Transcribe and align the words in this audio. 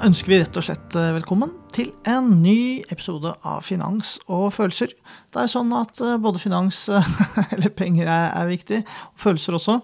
Da 0.00 0.06
ønsker 0.08 0.32
vi 0.32 0.36
rett 0.40 0.56
og 0.56 0.64
slett 0.64 0.94
eh, 0.96 1.10
velkommen 1.12 1.50
til 1.76 1.90
en 2.08 2.30
ny 2.40 2.80
episode 2.88 3.34
av 3.44 3.66
Finans 3.66 4.14
og 4.32 4.46
følelser. 4.56 4.94
Det 5.28 5.42
er 5.42 5.50
sånn 5.52 5.74
at 5.76 6.00
eh, 6.00 6.14
både 6.16 6.40
finans 6.40 6.78
eller 7.52 7.68
penger 7.76 8.08
er, 8.08 8.30
er 8.32 8.48
viktig, 8.48 8.78
og 9.10 9.20
følelser 9.20 9.58
også. 9.58 9.76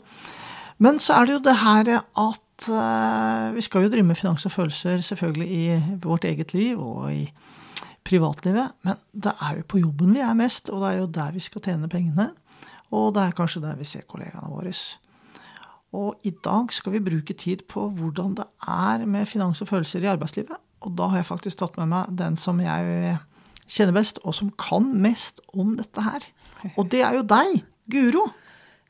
Men 0.81 0.97
så 1.05 1.19
er 1.19 1.29
det 1.29 1.35
jo 1.35 1.43
det 1.45 1.57
her 1.61 1.93
at 2.01 2.69
uh, 2.73 3.53
vi 3.59 3.67
skal 3.67 3.85
jo 3.85 3.93
drive 3.93 4.09
med 4.09 4.17
finans 4.17 4.49
og 4.49 4.57
følelser 4.57 5.05
selvfølgelig 5.05 5.51
i 5.53 6.01
vårt 6.09 6.25
eget 6.25 6.57
liv 6.57 6.81
og 6.81 7.13
i 7.13 7.27
privatlivet. 8.09 8.73
Men 8.89 8.97
det 9.13 9.37
er 9.37 9.61
jo 9.61 9.69
på 9.69 9.85
jobben 9.85 10.17
vi 10.17 10.25
er 10.25 10.39
mest, 10.39 10.73
og 10.73 10.81
det 10.81 10.95
er 10.95 11.03
jo 11.03 11.15
der 11.21 11.37
vi 11.37 11.45
skal 11.45 11.69
tjene 11.69 11.93
pengene. 11.93 12.31
Og 12.97 13.13
det 13.13 13.21
er 13.27 13.37
kanskje 13.37 13.67
der 13.69 13.77
vi 13.77 13.93
ser 13.93 14.09
kollegaene 14.09 14.49
våre. 14.49 14.73
Og 15.97 16.27
i 16.29 16.33
dag 16.45 16.73
skal 16.77 16.97
vi 16.97 17.05
bruke 17.05 17.37
tid 17.39 17.65
på 17.71 17.89
hvordan 17.97 18.37
det 18.37 18.47
er 18.69 19.07
med 19.09 19.29
finans 19.31 19.63
og 19.65 19.71
følelser 19.71 20.05
i 20.05 20.11
arbeidslivet. 20.13 20.59
Og 20.85 20.93
da 20.99 21.09
har 21.11 21.23
jeg 21.23 21.31
faktisk 21.31 21.61
tatt 21.63 21.79
med 21.81 21.89
meg 21.93 22.17
den 22.19 22.37
som 22.41 22.61
jeg 22.61 23.17
kjenner 23.67 23.97
best, 23.97 24.21
og 24.23 24.37
som 24.37 24.53
kan 24.61 24.91
mest 25.03 25.41
om 25.57 25.75
dette 25.79 26.05
her. 26.05 26.27
Og 26.77 26.91
det 26.93 27.03
er 27.07 27.17
jo 27.17 27.25
deg, 27.27 27.63
Guro. 27.91 28.29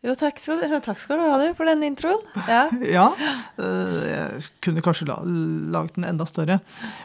Jo, 0.04 0.14
takk 0.14 0.38
skal, 0.38 0.60
du, 0.60 0.74
takk 0.84 1.00
skal, 1.02 1.18
du 1.18 1.26
ha 1.26 1.38
du, 1.40 1.48
for 1.56 1.66
den 1.66 1.82
introen. 1.86 2.20
Ja. 2.46 2.66
ja. 2.98 3.06
Eh, 3.58 4.02
jeg 4.06 4.50
kunne 4.62 4.84
kanskje 4.84 5.08
laget 5.08 5.96
den 5.96 6.06
enda 6.06 6.26
større. 6.28 6.60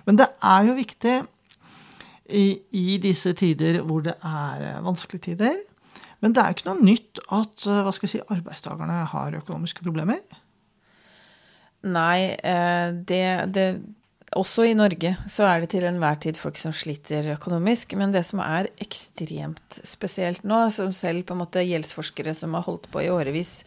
Men 0.06 0.20
det 0.20 0.28
er 0.38 0.68
jo 0.68 0.78
viktig 0.78 1.16
i, 2.38 2.46
i 2.78 3.00
disse 3.02 3.34
tider 3.38 3.82
hvor 3.88 4.04
det 4.06 4.18
er 4.20 4.84
vanskelige 4.86 5.32
tider. 5.32 5.58
Men 6.22 6.36
det 6.36 6.42
er 6.42 6.52
jo 6.52 6.60
ikke 6.60 6.70
noe 6.70 6.86
nytt 6.86 7.22
at 7.28 7.68
eh, 7.68 7.82
hva 7.86 7.94
skal 7.96 8.08
jeg 8.08 8.14
si, 8.16 8.26
arbeidstakerne 8.34 9.00
har 9.14 9.40
økonomiske 9.42 9.86
problemer? 9.86 10.22
Nei, 11.82 12.38
det, 13.10 13.24
det 13.58 13.66
også 14.40 14.64
i 14.70 14.76
Norge 14.78 15.12
så 15.30 15.44
er 15.50 15.64
det 15.64 15.72
til 15.74 15.86
enhver 15.88 16.20
tid 16.24 16.38
folk 16.40 16.60
som 16.60 16.72
sliter 16.76 17.34
økonomisk. 17.34 17.98
Men 18.00 18.14
det 18.16 18.24
som 18.28 18.40
er 18.44 18.70
ekstremt 18.82 19.82
spesielt 19.88 20.46
nå, 20.48 20.64
som 20.72 20.94
selv 20.96 21.26
på 21.28 21.36
en 21.36 21.42
måte 21.44 21.66
gjeldsforskere 21.66 22.34
som 22.38 22.56
har 22.56 22.64
holdt 22.68 22.88
på 22.94 23.04
i 23.04 23.10
årevis, 23.12 23.60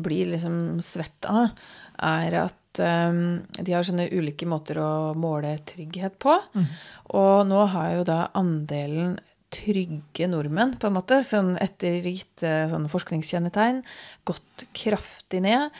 blir 0.00 0.32
liksom 0.32 0.80
svett 0.82 1.28
av, 1.30 1.52
er 2.02 2.36
at 2.40 2.80
um, 2.80 3.40
de 3.58 3.74
har 3.74 3.86
sånne 3.86 4.08
ulike 4.10 4.48
måter 4.48 4.80
å 4.82 5.12
måle 5.18 5.52
trygghet 5.68 6.18
på. 6.22 6.34
Mm. 6.56 6.68
Og 7.20 7.34
nå 7.50 7.64
har 7.74 7.96
jo 7.98 8.06
da 8.08 8.20
andelen 8.38 9.18
trygge 9.50 10.28
nordmenn, 10.30 10.76
på 10.78 10.88
en 10.88 10.94
måte, 10.94 11.20
sånn 11.26 11.56
etter 11.62 12.04
gitte 12.06 12.52
sånn 12.70 12.86
forskningskjennetegn, 12.90 13.80
gått 14.28 14.64
kraftig 14.76 15.42
ned. 15.44 15.74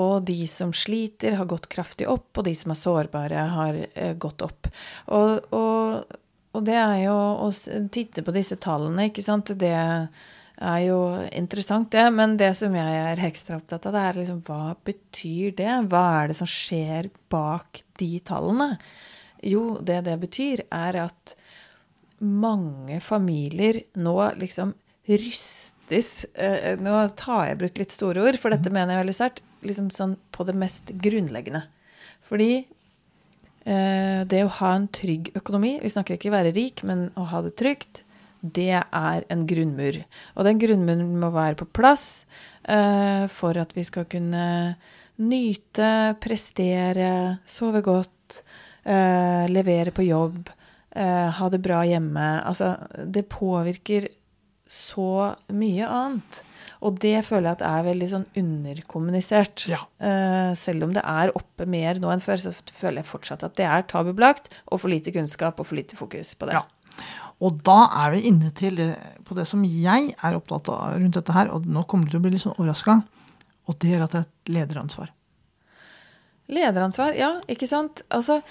Og 0.00 0.26
de 0.28 0.44
som 0.50 0.74
sliter, 0.76 1.38
har 1.38 1.48
gått 1.48 1.70
kraftig 1.72 2.08
opp, 2.10 2.30
og 2.36 2.44
de 2.48 2.54
som 2.58 2.74
er 2.74 2.80
sårbare, 2.80 3.46
har 3.54 3.80
eh, 3.94 4.12
gått 4.20 4.44
opp. 4.44 4.68
Og, 5.08 5.48
og, 5.56 6.18
og, 6.52 6.60
det 6.68 6.76
er 6.76 6.98
jo 7.06 7.16
å 7.46 7.50
titte 7.94 8.24
på 8.26 8.34
disse 8.36 8.60
tallene, 8.60 9.08
ikke 9.08 9.24
sant, 9.24 9.54
det 9.60 9.72
er 9.74 10.80
jo 10.84 11.00
interessant, 11.32 11.90
det. 11.94 12.04
Men 12.14 12.36
det 12.40 12.52
som 12.60 12.76
jeg 12.76 13.00
er 13.06 13.24
ekstra 13.30 13.58
opptatt 13.62 13.88
av, 13.88 13.96
det 13.96 14.04
er 14.04 14.20
liksom 14.20 14.44
hva 14.46 14.76
betyr 14.84 15.56
det? 15.56 15.72
Hva 15.88 16.04
er 16.20 16.30
det 16.30 16.38
som 16.42 16.50
skjer 16.50 17.08
bak 17.32 17.82
de 18.00 18.12
tallene? 18.26 18.74
Jo, 19.44 19.78
det 19.80 20.02
det 20.06 20.20
betyr, 20.22 20.66
er 20.72 21.04
at 21.04 21.34
mange 22.18 23.00
familier 23.04 23.82
nå 23.98 24.16
liksom 24.40 24.74
rystes 25.08 26.24
eh, 26.32 26.78
Nå 26.80 26.96
tar 27.18 27.50
jeg 27.50 27.58
bruk 27.60 27.80
litt 27.80 27.92
store 27.92 28.22
ord, 28.24 28.38
for 28.40 28.54
dette 28.54 28.70
mhm. 28.70 28.78
mener 28.78 28.94
jeg 28.94 29.04
veldig 29.04 29.16
sterkt. 29.18 29.42
Liksom 29.64 29.90
sånn 29.96 30.16
på 30.34 30.44
det 30.48 30.56
mest 30.60 30.92
grunnleggende. 31.00 31.64
Fordi 32.24 32.50
eh, 32.60 34.24
det 34.28 34.42
å 34.44 34.54
ha 34.60 34.72
en 34.76 34.88
trygg 34.92 35.30
økonomi 35.36 35.76
Vi 35.82 35.92
snakker 35.92 36.18
ikke 36.18 36.32
være 36.34 36.54
rik, 36.56 36.84
men 36.88 37.08
å 37.20 37.26
ha 37.32 37.42
det 37.44 37.54
trygt. 37.60 38.02
Det 38.44 38.74
er 38.76 39.24
en 39.32 39.46
grunnmur. 39.48 40.02
Og 40.36 40.44
den 40.44 40.60
grunnmuren 40.60 41.14
må 41.20 41.30
være 41.32 41.56
på 41.62 41.70
plass 41.76 42.26
eh, 42.68 43.24
for 43.32 43.56
at 43.60 43.72
vi 43.76 43.86
skal 43.88 44.08
kunne 44.08 44.44
nyte, 45.24 45.88
prestere, 46.20 47.38
sove 47.48 47.80
godt, 47.84 48.42
eh, 48.84 49.46
levere 49.48 49.94
på 49.94 50.04
jobb 50.04 50.50
eh, 50.94 51.30
ha 51.38 51.48
det 51.52 51.62
bra 51.64 51.82
hjemme. 51.86 52.26
Altså, 52.46 52.74
det 53.04 53.26
påvirker 53.32 54.08
så 54.66 55.34
mye 55.52 55.88
annet. 55.88 56.40
Og 56.84 56.96
det 57.00 57.18
føler 57.26 57.50
jeg 57.50 57.58
at 57.58 57.64
er 57.68 57.86
veldig 57.86 58.08
sånn 58.10 58.26
underkommunisert. 58.40 59.66
Ja. 59.70 59.82
Eh, 60.00 60.52
selv 60.58 60.86
om 60.86 60.94
det 60.96 61.04
er 61.04 61.32
oppe 61.36 61.66
mer 61.70 62.00
nå 62.00 62.10
enn 62.12 62.24
før, 62.24 62.40
så 62.40 62.54
føler 62.72 63.02
jeg 63.02 63.10
fortsatt 63.10 63.44
at 63.46 63.56
det 63.60 63.68
er 63.68 63.84
tabubelagt, 63.90 64.50
og 64.72 64.82
for 64.82 64.92
lite 64.92 65.12
kunnskap 65.14 65.60
og 65.60 65.68
for 65.68 65.78
lite 65.78 65.98
fokus 66.00 66.34
på 66.38 66.48
det. 66.48 66.56
Ja. 66.60 66.64
Og 67.44 67.58
da 67.66 67.80
er 68.04 68.14
vi 68.14 68.24
inne 68.30 68.52
til 68.56 68.78
det, 68.78 68.92
på 69.26 69.36
det 69.36 69.46
som 69.50 69.64
jeg 69.66 70.14
er 70.14 70.38
opptatt 70.38 70.70
av 70.72 70.96
rundt 70.96 71.18
dette 71.18 71.34
her, 71.36 71.50
og 71.52 71.66
nå 71.68 71.84
kommer 71.90 72.08
du 72.08 72.14
til 72.14 72.22
å 72.22 72.24
bli 72.24 72.34
litt 72.36 72.44
sånn 72.44 72.56
overraska, 72.56 73.00
og 73.64 73.78
det 73.82 73.96
er 73.96 74.04
at 74.04 74.14
det 74.14 74.20
er 74.20 74.28
et 74.28 74.54
lederansvar. 74.54 75.10
Lederansvar, 76.52 77.16
ja, 77.16 77.30
ikke 77.50 77.68
sant. 77.68 78.04
Altså, 78.12 78.42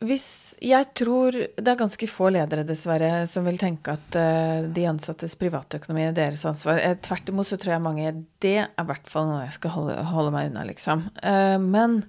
hvis 0.00 0.54
Jeg 0.64 0.86
tror 0.96 1.36
det 1.36 1.68
er 1.68 1.78
ganske 1.78 2.06
få 2.08 2.30
ledere, 2.32 2.64
dessverre, 2.68 3.26
som 3.28 3.44
vil 3.44 3.60
tenke 3.60 3.92
at 3.96 4.16
uh, 4.16 4.68
de 4.72 4.86
ansattes 4.88 5.36
privatøkonomi 5.40 6.06
er 6.06 6.16
deres 6.16 6.44
ansvar. 6.48 6.80
Uh, 6.80 6.96
tvert 7.04 7.28
imot 7.32 7.48
så 7.48 7.58
tror 7.60 7.74
jeg 7.74 7.84
mange 7.84 8.14
Det 8.40 8.56
er 8.62 8.70
i 8.72 8.86
hvert 8.88 9.10
fall 9.10 9.28
noe 9.28 9.44
jeg 9.44 9.58
skal 9.58 9.74
holde, 9.76 9.98
holde 10.08 10.32
meg 10.34 10.50
unna, 10.50 10.64
liksom. 10.68 11.06
Uh, 11.20 11.58
men 11.60 12.02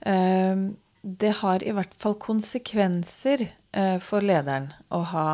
det 0.00 1.30
har 1.42 1.60
i 1.60 1.72
hvert 1.76 1.92
fall 2.00 2.14
konsekvenser 2.16 3.42
for 4.00 4.24
lederen 4.24 4.70
å 4.88 5.02
ha 5.10 5.24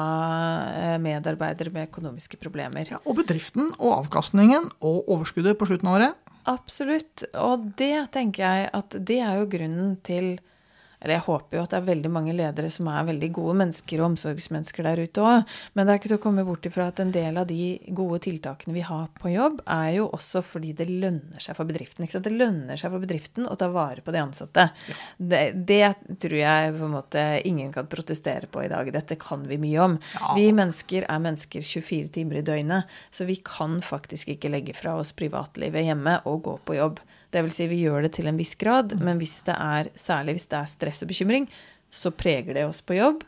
medarbeidere 0.99 1.71
med 1.71 1.87
økonomiske 1.87 2.41
problemer. 2.43 2.91
Ja, 2.91 2.99
og 3.06 3.21
bedriften 3.21 3.69
og 3.77 3.93
avkastningen 4.00 4.66
og 4.83 5.06
overskuddet 5.06 5.55
på 5.61 5.69
slutten 5.71 5.93
av 5.93 6.00
året. 6.00 6.34
Absolutt. 6.50 7.28
Og 7.39 7.71
det 7.78 8.09
tenker 8.19 8.43
jeg 8.43 8.69
at 8.75 8.99
det 9.06 9.21
er 9.22 9.39
jo 9.39 9.49
grunnen 9.55 9.95
til 10.06 10.34
eller 11.06 11.21
jeg 11.21 11.27
håper 11.28 11.56
jo 11.56 11.62
at 11.62 11.71
det 11.71 11.78
er 11.78 11.87
veldig 11.87 12.11
mange 12.11 12.34
ledere 12.34 12.69
som 12.75 12.89
er 12.91 13.06
veldig 13.06 13.28
gode 13.37 13.55
mennesker 13.61 14.00
og 14.00 14.09
omsorgsmennesker 14.11 14.87
der 14.89 15.03
ute 15.06 15.22
òg. 15.22 15.53
Men 15.78 15.87
det 15.87 15.93
er 15.93 16.00
ikke 16.00 16.11
til 16.11 16.19
å 16.19 16.22
komme 16.25 16.44
bort 16.49 16.67
ifra 16.67 16.89
at 16.91 17.03
en 17.03 17.12
del 17.15 17.39
av 17.39 17.47
de 17.47 17.77
gode 17.94 18.19
tiltakene 18.27 18.75
vi 18.75 18.83
har 18.87 19.06
på 19.15 19.31
jobb, 19.31 19.61
er 19.71 19.93
jo 20.00 20.09
også 20.16 20.43
fordi 20.43 20.72
det 20.77 20.89
lønner 20.91 21.43
seg 21.43 21.59
for 21.59 21.69
bedriften. 21.69 22.09
Det 22.11 22.33
lønner 22.34 22.81
seg 22.81 22.91
for 22.91 23.03
bedriften 23.03 23.47
å 23.47 23.55
ta 23.59 23.71
vare 23.71 24.03
på 24.03 24.15
de 24.15 24.22
ansatte. 24.25 24.66
Ja. 24.91 24.99
Det, 25.16 25.43
det, 25.69 26.19
tror 26.22 26.39
jeg 26.41 26.75
på 26.75 26.89
en 26.89 26.97
måte 26.97 27.25
ingen 27.47 27.71
kan 27.75 27.87
protestere 27.91 28.50
på 28.50 28.65
i 28.66 28.71
dag. 28.72 28.91
Dette 28.95 29.19
kan 29.21 29.47
vi 29.47 29.61
mye 29.62 29.84
om. 29.84 29.99
Ja. 30.16 30.34
Vi 30.34 30.49
mennesker 30.56 31.06
er 31.06 31.22
mennesker 31.22 31.62
24 31.62 32.11
timer 32.19 32.41
i 32.41 32.47
døgnet, 32.47 32.99
så 33.15 33.28
vi 33.31 33.39
kan 33.47 33.78
faktisk 33.84 34.34
ikke 34.34 34.50
legge 34.50 34.75
fra 34.75 34.97
oss 34.99 35.15
privatlivet 35.15 35.87
hjemme 35.87 36.19
og 36.27 36.43
gå 36.50 36.59
på 36.66 36.81
jobb. 36.81 36.99
Det 37.37 37.43
vil 37.45 37.53
si, 37.53 37.67
vi 37.69 37.83
gjør 37.85 38.07
det 38.07 38.15
til 38.17 38.31
en 38.31 38.39
viss 38.41 38.55
grad, 38.57 38.95
mm. 38.97 39.03
men 39.05 39.19
hvis 39.21 39.43
det 39.45 39.57
er, 39.61 39.91
særlig 40.01 40.39
hvis 40.39 40.49
det 40.49 40.57
er 40.57 40.71
stress 40.73 41.05
og 41.05 41.11
bekymring, 41.11 41.45
så 41.93 42.13
preger 42.17 42.57
det 42.57 42.63
oss 42.65 42.81
på 42.81 42.97
jobb. 42.97 43.27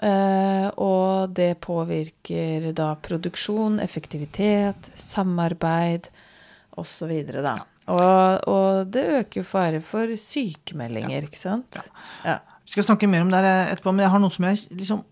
Uh, 0.00 0.70
og 0.80 1.34
det 1.36 1.58
påvirker 1.60 2.70
da 2.72 2.94
produksjon, 3.04 3.76
effektivitet, 3.84 4.88
samarbeid 4.96 6.08
osv. 6.80 7.12
da. 7.36 7.58
Og, 7.90 8.48
og, 8.48 8.88
det 8.94 9.04
øker 9.18 9.42
jo 9.42 9.44
fare 9.44 9.82
for 9.84 10.14
sykemeldinger, 10.16 11.28
ikke 11.28 11.42
sant? 11.42 11.76
Ja. 12.24 12.38
Vi 12.64 12.72
skal 12.72 12.88
snakke 12.88 13.10
mer 13.10 13.26
om 13.26 13.34
det 13.34 13.44
etterpå, 13.44 13.92
men 13.92 14.06
jeg 14.06 14.14
har 14.14 14.24
noe 14.24 14.32
som 14.32 14.48
jeg 14.48 14.64
liksom 14.78 15.04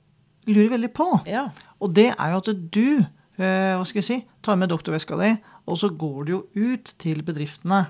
lurer 0.49 0.73
veldig 0.79 0.93
på. 0.97 1.11
Ja. 1.29 1.51
Og 1.85 1.93
det 1.93 2.09
er 2.15 2.33
jo 2.33 2.41
at 2.41 2.51
du 2.57 2.89
uh, 2.97 3.77
hva 3.77 3.85
skal 3.85 4.01
jeg 4.01 4.09
si, 4.09 4.21
tar 4.41 4.57
med 4.57 4.73
doktorveska 4.73 5.21
di, 5.21 5.35
og 5.69 5.77
så 5.77 5.93
går 5.93 6.21
du 6.25 6.37
jo 6.39 6.43
ut 6.57 6.97
til 6.97 7.21
bedriftene 7.27 7.85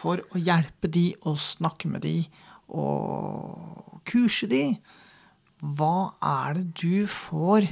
for 0.00 0.22
å 0.32 0.40
hjelpe 0.40 0.90
de 0.92 1.10
og 1.20 1.38
snakke 1.40 1.90
med 1.92 2.04
de 2.06 2.16
og 2.70 4.00
kurse 4.08 4.48
de. 4.50 4.64
Hva 5.60 6.12
er 6.24 6.56
det 6.56 6.66
du 6.80 7.08
får 7.10 7.66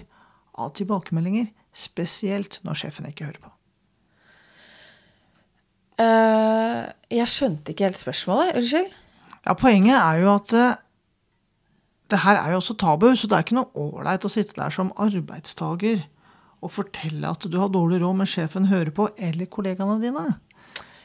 av 0.59 0.75
tilbakemeldinger, 0.77 1.49
spesielt 1.73 2.59
når 2.67 2.83
sjefen 2.83 3.09
ikke 3.09 3.29
hører 3.29 3.45
på? 3.45 3.55
Uh, 5.99 6.85
jeg 7.11 7.31
skjønte 7.31 7.73
ikke 7.73 7.89
helt 7.89 7.99
spørsmålet. 7.99 8.59
Unnskyld? 8.59 8.93
Ja, 9.47 9.55
Poenget 9.59 9.97
er 9.97 10.21
jo 10.23 10.35
at 10.35 10.53
uh, 10.55 10.77
det 12.13 12.21
her 12.23 12.39
er 12.41 12.53
jo 12.53 12.61
også 12.61 12.77
tabu, 12.79 13.09
så 13.17 13.29
det 13.29 13.39
er 13.39 13.47
ikke 13.47 13.59
noe 13.59 13.73
ålreit 13.79 14.25
å 14.25 14.33
sitte 14.33 14.57
der 14.59 14.75
som 14.75 14.93
arbeidstaker 15.01 16.05
og 16.59 16.73
fortelle 16.75 17.31
at 17.31 17.45
du 17.47 17.59
har 17.61 17.71
dårlig 17.71 18.01
råd, 18.03 18.17
men 18.19 18.31
sjefen 18.31 18.67
hører 18.71 18.91
på, 18.95 19.09
eller 19.15 19.51
kollegaene 19.51 19.99
dine. 20.03 20.25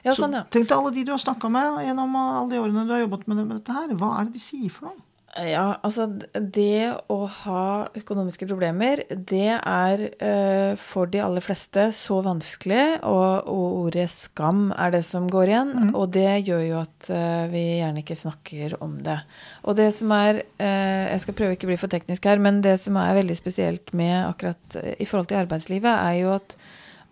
Ja, 0.04 0.14
sånn, 0.18 0.36
ja. 0.36 0.44
Så 0.44 0.58
tenk 0.58 0.68
deg 0.70 0.78
alle 0.78 0.92
de 0.96 1.08
du 1.08 1.14
har 1.16 1.24
snakka 1.24 1.50
med 1.52 1.80
gjennom 1.88 2.20
alle 2.20 2.52
de 2.52 2.62
årene 2.62 2.86
du 2.88 2.94
har 2.96 3.04
jobbet 3.06 3.26
med, 3.32 3.44
dette 3.56 3.80
her. 3.80 3.98
Hva 4.00 4.18
er 4.20 4.28
det 4.28 4.38
de 4.38 4.44
sier 4.44 4.72
for 4.74 4.92
noe? 4.92 5.00
Ja, 5.34 5.80
altså 5.82 6.06
det 6.38 6.92
å 7.10 7.24
ha 7.26 7.64
økonomiske 7.98 8.46
problemer, 8.46 9.00
det 9.10 9.56
er 9.58 10.04
uh, 10.22 10.76
for 10.78 11.10
de 11.10 11.24
aller 11.26 11.42
fleste 11.42 11.88
så 11.98 12.20
vanskelig, 12.22 13.00
og, 13.02 13.50
og, 13.50 13.80
ordet 13.88 14.06
skam 14.14 14.68
er 14.78 14.94
det 14.94 15.02
som 15.08 15.26
går 15.32 15.50
igjen. 15.50 15.74
Mm. 15.88 15.90
Og 15.98 16.14
det 16.14 16.28
gjør 16.46 16.62
jo 16.68 16.78
at 16.84 17.10
uh, 17.10 17.50
vi 17.50 17.64
gjerne 17.80 18.04
ikke 18.04 18.20
snakker 18.20 18.78
om 18.86 19.00
det. 19.08 19.18
Og 19.66 19.80
det 19.80 19.90
som 19.98 20.14
er 20.14 20.44
uh, 20.44 21.04
Jeg 21.16 21.26
skal 21.26 21.40
prøve 21.40 21.58
ikke 21.58 21.66
å 21.66 21.74
bli 21.74 21.82
for 21.82 21.96
teknisk 21.96 22.30
her, 22.30 22.44
men 22.44 22.62
det 22.62 22.78
som 22.86 23.02
er 23.02 23.18
veldig 23.18 23.40
spesielt 23.40 23.90
med 23.98 24.14
akkurat 24.28 24.82
i 24.94 25.10
forhold 25.10 25.34
til 25.34 25.42
arbeidslivet, 25.42 25.90
er 25.90 26.22
jo 26.22 26.38
at 26.38 26.58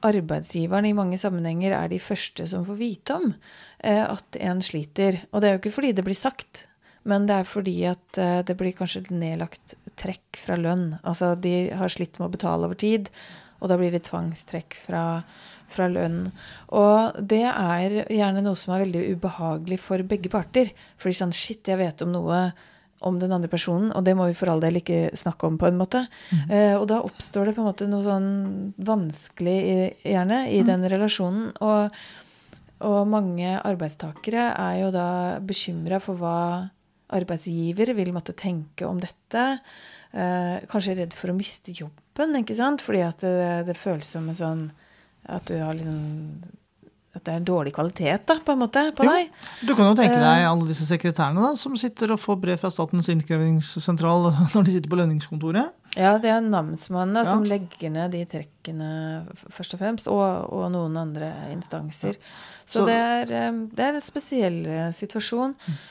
arbeidsgiveren 0.08 0.88
i 0.90 0.96
mange 0.98 1.20
sammenhenger 1.22 1.76
er 1.78 1.92
de 1.92 2.00
første 2.02 2.48
som 2.50 2.66
får 2.68 2.78
vite 2.80 3.16
om 3.18 3.32
at 3.82 4.38
en 4.38 4.60
sliter. 4.62 5.24
Og 5.32 5.42
det 5.42 5.50
er 5.50 5.56
jo 5.56 5.62
ikke 5.62 5.74
fordi 5.76 5.92
det 5.98 6.06
blir 6.06 6.18
sagt. 6.18 6.66
Men 7.10 7.26
det 7.26 7.40
er 7.40 7.48
fordi 7.50 7.78
at 7.90 8.20
eh, 8.22 8.42
det 8.46 8.58
blir 8.60 8.76
kanskje 8.78 9.08
nedlagt 9.10 9.76
trekk 10.00 10.38
fra 10.38 10.58
lønn. 10.60 10.92
Altså 11.02 11.34
de 11.40 11.72
har 11.78 11.94
slitt 11.94 12.20
med 12.20 12.30
å 12.30 12.36
betale 12.36 12.68
over 12.70 12.78
tid, 12.78 13.10
og 13.62 13.72
da 13.72 13.78
blir 13.78 13.94
det 13.94 14.04
tvangstrekk 14.08 14.78
fra, 14.78 15.04
fra 15.70 15.88
lønn. 15.90 16.28
Og 16.78 17.18
det 17.22 17.46
er 17.50 18.02
gjerne 18.10 18.44
noe 18.46 18.58
som 18.58 18.76
er 18.76 18.86
veldig 18.86 19.04
ubehagelig 19.16 19.80
for 19.82 20.06
begge 20.06 20.32
parter. 20.34 20.72
Fordi 21.02 21.18
sånn 21.18 21.36
shit, 21.36 21.66
jeg 21.70 21.82
vet 21.82 22.06
om 22.06 22.14
noe 22.14 22.44
om 23.02 23.18
den 23.22 23.34
andre 23.34 23.50
personen, 23.50 23.90
og 23.98 24.06
det 24.06 24.14
må 24.18 24.28
vi 24.30 24.36
for 24.38 24.52
all 24.52 24.62
del 24.62 24.80
ikke 24.80 25.12
snakke 25.18 25.48
om, 25.48 25.58
på 25.62 25.70
en 25.70 25.80
måte. 25.80 26.04
Mm. 26.32 26.42
Eh, 26.54 26.74
og 26.78 26.86
da 26.92 27.02
oppstår 27.06 27.50
det 27.50 27.56
på 27.58 27.64
en 27.64 27.70
måte 27.72 27.88
noe 27.90 28.06
sånn 28.06 28.30
vanskelig, 28.78 29.56
i, 29.58 29.78
gjerne, 30.14 30.44
i 30.52 30.62
mm. 30.62 30.68
den 30.70 30.86
relasjonen. 30.94 31.48
Og, 31.66 31.98
og 32.86 33.00
mange 33.10 33.56
arbeidstakere 33.58 34.52
er 34.54 34.78
jo 34.84 34.94
da 34.94 35.08
bekymra 35.46 36.02
for 36.04 36.22
hva 36.22 36.38
arbeidsgiver 37.12 37.92
vil 37.98 38.14
måtte 38.16 38.38
tenke 38.38 38.88
om 38.88 39.02
dette. 39.02 39.48
Eh, 40.12 40.56
kanskje 40.72 41.00
redd 41.02 41.18
for 41.18 41.34
å 41.34 41.38
miste 41.38 41.74
jobben, 41.76 42.38
ikke 42.42 42.58
sant? 42.58 42.84
fordi 42.86 43.04
at 43.08 43.24
det, 43.24 43.52
det 43.72 43.80
føles 43.80 44.08
som 44.08 44.28
en 44.28 44.38
sånn 44.38 44.64
At 45.32 45.46
du 45.48 45.54
har 45.62 45.76
liksom 45.78 46.42
at 47.12 47.26
det 47.26 47.32
er 47.34 47.40
en 47.42 47.48
dårlig 47.48 47.74
kvalitet 47.76 48.24
da, 48.30 48.38
på 48.40 48.54
en 48.54 48.62
måte, 48.62 48.86
på 48.96 49.04
jo, 49.04 49.12
deg. 49.12 49.32
Du 49.68 49.74
kan 49.76 49.90
jo 49.90 49.96
tenke 50.00 50.16
deg 50.16 50.44
eh, 50.46 50.48
alle 50.48 50.68
disse 50.70 50.86
sekretærene 50.88 51.44
da, 51.44 51.50
som 51.60 51.74
sitter 51.80 52.14
og 52.16 52.22
får 52.24 52.38
brev 52.40 52.62
fra 52.62 52.72
Statens 52.72 53.10
innkrevingssentral 53.12 54.30
når 54.54 54.68
de 54.68 54.76
sitter 54.78 54.92
på 54.92 55.00
lønningskontoret. 55.02 55.74
Ja, 56.00 56.14
det 56.24 56.32
er 56.32 56.46
namsmannen 56.46 57.20
ja. 57.20 57.26
som 57.28 57.44
legger 57.44 57.92
ned 57.92 58.16
de 58.16 58.24
trekkene 58.32 58.92
først 59.52 59.76
og 59.76 59.84
fremst, 59.84 60.08
og, 60.12 60.24
og 60.56 60.70
noen 60.72 60.96
andre 61.02 61.34
instanser. 61.52 62.16
Ja. 62.16 62.32
Så, 62.64 62.78
Så 62.78 62.86
det, 62.88 62.96
er, 62.96 63.36
eh, 63.42 63.60
det, 63.68 63.90
er, 63.90 64.00
en 64.00 64.08
spesiell 64.08 64.62
situasjon. 64.96 65.58
Mm. 65.60 65.84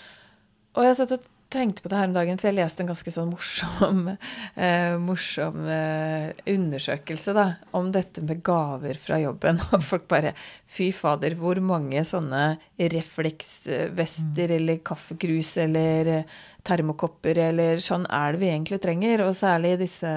Og 0.72 0.86
jeg 0.86 0.94
har 0.94 0.98
satt 1.02 1.18
og 1.18 1.28
tenkte 1.50 1.82
på 1.82 1.90
det 1.90 1.98
her 1.98 2.08
om 2.08 2.14
dagen, 2.14 2.38
for 2.38 2.50
jeg 2.50 2.56
leste 2.58 2.84
en 2.84 2.90
ganske 2.90 3.12
sånn 3.14 3.30
morsom, 3.32 4.04
eh, 4.66 4.94
morsom 5.02 5.66
eh, 5.70 6.30
undersøkelse 6.50 7.34
da, 7.36 7.46
om 7.76 7.90
dette 7.94 8.24
med 8.26 8.42
gaver 8.46 9.00
fra 9.00 9.18
jobben. 9.22 9.60
Og 9.74 9.84
folk 9.84 10.08
bare 10.10 10.34
Fy 10.70 10.92
fader, 10.94 11.34
hvor 11.34 11.58
mange 11.64 12.04
sånne 12.06 12.44
refleksvester 12.78 14.52
mm. 14.52 14.56
eller 14.60 14.82
kaffekrus 14.86 15.56
eller 15.64 16.12
eh, 16.14 16.36
termokopper 16.66 17.40
eller 17.48 17.80
sånn 17.82 18.04
er 18.06 18.36
det 18.36 18.42
vi 18.44 18.52
egentlig 18.52 18.78
trenger? 18.84 19.24
Og 19.26 19.34
særlig 19.38 19.74
i 19.74 19.80
disse 19.82 20.12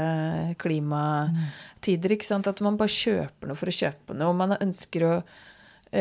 klimatider, 0.61 2.13
ikke 2.13 2.29
sant. 2.29 2.51
At 2.51 2.61
man 2.65 2.77
bare 2.77 2.93
kjøper 2.93 3.49
noe 3.49 3.57
for 3.57 3.71
å 3.71 3.79
kjøpe 3.81 4.19
noe. 4.19 4.37
Man 4.37 4.53
ønsker 4.59 5.09
å 5.09 5.15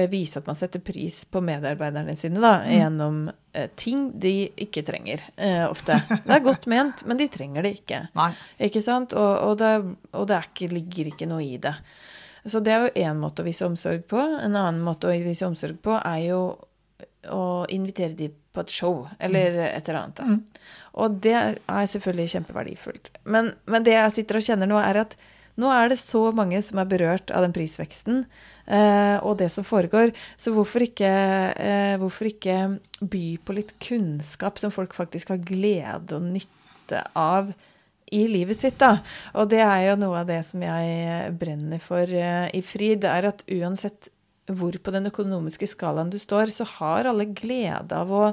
vise 0.08 0.40
at 0.40 0.46
man 0.48 0.56
setter 0.56 0.80
pris 0.80 1.24
på 1.28 1.42
medarbeiderne 1.44 2.14
sine 2.16 2.40
da, 2.40 2.54
mm. 2.62 2.70
gjennom 2.72 3.18
eh, 3.52 3.68
ting 3.76 4.06
de 4.20 4.32
ikke 4.64 4.84
trenger 4.86 5.24
eh, 5.36 5.64
ofte. 5.68 5.98
Det 6.24 6.32
er 6.38 6.44
godt 6.44 6.68
ment, 6.70 7.04
men 7.08 7.20
de 7.20 7.28
trenger 7.32 7.66
det 7.66 7.74
ikke. 7.82 8.00
Nei. 8.16 8.30
Ikke 8.68 8.82
sant? 8.84 9.12
Og, 9.18 9.32
og, 9.50 9.56
det, 9.60 9.72
og 10.16 10.28
det 10.30 10.40
ikke, 10.48 10.72
ligger 10.72 11.12
ikke 11.12 11.28
noe 11.28 11.44
i 11.44 11.58
det. 11.60 11.74
Så 12.48 12.62
det 12.64 12.72
er 12.74 12.86
jo 12.86 13.04
én 13.04 13.20
måte 13.20 13.44
å 13.44 13.46
vise 13.46 13.66
omsorg 13.68 14.06
på. 14.10 14.18
En 14.18 14.56
annen 14.56 14.80
måte 14.82 15.10
å 15.10 15.14
vise 15.14 15.46
omsorg 15.46 15.78
på 15.84 15.94
er 16.00 16.22
jo 16.24 16.40
å 17.30 17.42
invitere 17.70 18.16
de 18.18 18.32
på 18.32 18.64
et 18.64 18.72
show 18.72 19.04
eller 19.22 19.54
mm. 19.54 19.66
et 19.68 19.88
eller 19.88 20.00
annet. 20.00 20.24
Mm. 20.26 20.40
Og 21.02 21.20
det 21.24 21.36
er 21.36 21.86
selvfølgelig 21.92 22.32
kjempeverdifullt. 22.34 23.12
Men, 23.24 23.52
men 23.70 23.86
det 23.86 23.94
jeg 23.94 24.16
sitter 24.18 24.40
og 24.40 24.48
kjenner 24.48 24.68
nå, 24.68 24.80
er 24.82 25.04
at 25.04 25.14
nå 25.60 25.68
er 25.72 25.90
det 25.92 25.98
så 26.00 26.24
mange 26.34 26.60
som 26.64 26.80
er 26.80 26.88
berørt 26.88 27.32
av 27.34 27.44
den 27.44 27.52
prisveksten 27.52 28.22
eh, 28.66 29.18
og 29.20 29.36
det 29.42 29.50
som 29.52 29.66
foregår. 29.66 30.14
Så 30.40 30.54
hvorfor 30.54 30.86
ikke, 30.86 31.10
eh, 31.52 31.96
hvorfor 32.00 32.30
ikke, 32.30 32.56
by 33.02 33.26
på 33.42 33.58
litt 33.58 33.74
kunnskap 33.82 34.60
som 34.62 34.72
folk 34.72 34.94
faktisk 34.96 35.34
har 35.34 35.42
glede 35.44 36.16
og 36.16 36.30
nytte 36.30 37.02
av 37.18 37.52
i 38.12 38.26
livet 38.28 38.58
sitt, 38.60 38.78
da. 38.80 38.98
Og 39.40 39.48
det 39.52 39.62
er 39.64 39.86
jo 39.88 40.00
noe 40.02 40.20
av 40.20 40.28
det 40.28 40.42
som 40.44 40.62
jeg 40.64 41.32
brenner 41.40 41.80
for 41.82 42.08
eh, 42.08 42.48
i 42.52 42.60
FRI. 42.64 42.94
Det 43.00 43.12
er 43.12 43.28
at 43.30 43.44
uansett 43.48 44.10
hvor 44.52 44.74
på 44.74 44.92
den 44.92 45.08
økonomiske 45.08 45.68
skalaen 45.70 46.10
du 46.12 46.18
står, 46.20 46.52
så 46.52 46.66
har 46.78 47.08
alle 47.08 47.28
glede 47.30 47.96
av 47.96 48.12
å 48.12 48.24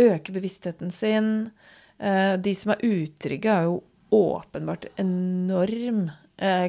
øke 0.00 0.34
bevisstheten 0.34 0.92
sin. 0.92 1.50
Eh, 1.98 2.34
de 2.40 2.54
som 2.56 2.74
er 2.74 2.84
utrygge, 2.86 3.54
er 3.54 3.68
jo 3.68 3.80
åpenbart 4.10 4.88
enorm 5.00 6.10
eh, 6.10 6.19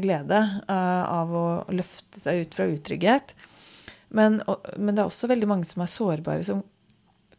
glede 0.03 0.41
eh, 0.67 1.03
av 1.07 1.31
å 1.35 1.45
løfte 1.71 2.19
seg 2.19 2.45
ut 2.45 2.57
fra 2.57 2.67
utrygghet. 2.71 3.35
Men, 4.11 4.41
men, 4.75 4.93
det 4.95 5.03
er 5.03 5.07
også 5.07 5.29
veldig 5.31 5.47
mange 5.47 5.67
som 5.69 5.83
er 5.83 5.91
sårbare, 5.91 6.43
som 6.43 6.63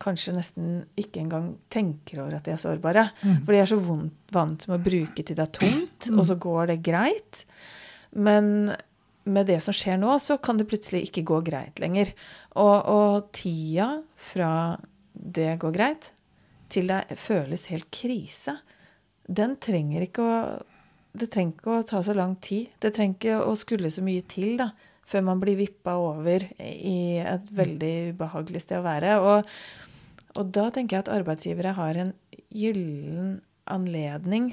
kanskje 0.02 0.34
nesten 0.34 0.70
ikke 0.98 1.20
engang 1.22 1.52
tenker 1.70 2.22
over 2.24 2.38
at 2.38 2.46
de 2.48 2.54
er 2.54 2.62
sårbare. 2.62 3.04
Mm. 3.22 3.42
For 3.44 3.54
de 3.54 3.60
er 3.60 3.68
så 3.70 3.78
vondt, 3.82 4.16
vant 4.34 4.64
med 4.68 4.80
å 4.80 4.86
bruke 4.88 5.22
til 5.22 5.38
det 5.38 5.44
er 5.44 5.52
tomt, 5.58 6.08
mm. 6.08 6.16
og 6.16 6.26
så 6.30 6.38
går 6.42 6.72
det 6.72 6.80
greit. 6.86 7.44
Men 8.16 8.72
med 9.22 9.46
det 9.46 9.60
som 9.62 9.76
skjer 9.76 10.00
nå, 10.00 10.16
så 10.18 10.38
kan 10.42 10.58
det 10.58 10.66
plutselig 10.70 11.04
ikke 11.06 11.26
gå 11.28 11.38
greit 11.46 11.78
lenger. 11.82 12.10
Og, 12.56 12.74
og 12.90 13.30
tida 13.36 13.94
fra 14.18 14.50
det 15.12 15.54
går 15.62 15.76
greit, 15.76 16.10
til 16.72 16.88
det 16.88 17.18
føles 17.20 17.68
helt 17.68 17.90
krise, 17.92 18.56
den 19.28 19.58
trenger 19.62 20.06
ikke 20.06 20.24
å 20.24 20.36
det 21.12 21.28
trenger 21.32 21.58
ikke 21.58 21.76
å 21.76 21.84
ta 21.86 22.00
så 22.04 22.14
lang 22.16 22.34
tid. 22.40 22.72
Det 22.80 22.92
trenger 22.96 23.18
ikke 23.18 23.38
å 23.44 23.54
skulle 23.58 23.90
så 23.92 24.04
mye 24.04 24.24
til 24.28 24.56
da, 24.60 24.70
før 25.08 25.26
man 25.26 25.40
blir 25.42 25.58
vippa 25.58 25.98
over 26.00 26.46
i 26.62 27.20
et 27.20 27.50
veldig 27.52 27.94
ubehagelig 28.14 28.64
sted 28.64 28.80
å 28.80 28.86
være. 28.86 29.16
Og, 29.20 29.50
og 30.40 30.52
da 30.56 30.68
tenker 30.72 30.96
jeg 30.96 31.06
at 31.06 31.14
arbeidsgivere 31.18 31.74
har 31.76 32.00
en 32.00 32.14
gyllen 32.48 33.36
anledning 33.70 34.52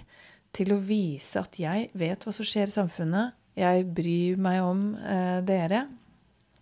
til 0.56 0.74
å 0.74 0.82
vise 0.82 1.40
at 1.40 1.60
jeg 1.62 1.90
vet 1.98 2.26
hva 2.26 2.34
som 2.36 2.48
skjer 2.48 2.70
i 2.70 2.76
samfunnet. 2.76 3.36
Jeg 3.60 3.88
bryr 3.96 4.40
meg 4.42 4.62
om 4.64 4.84
eh, 5.00 5.40
dere. 5.46 5.86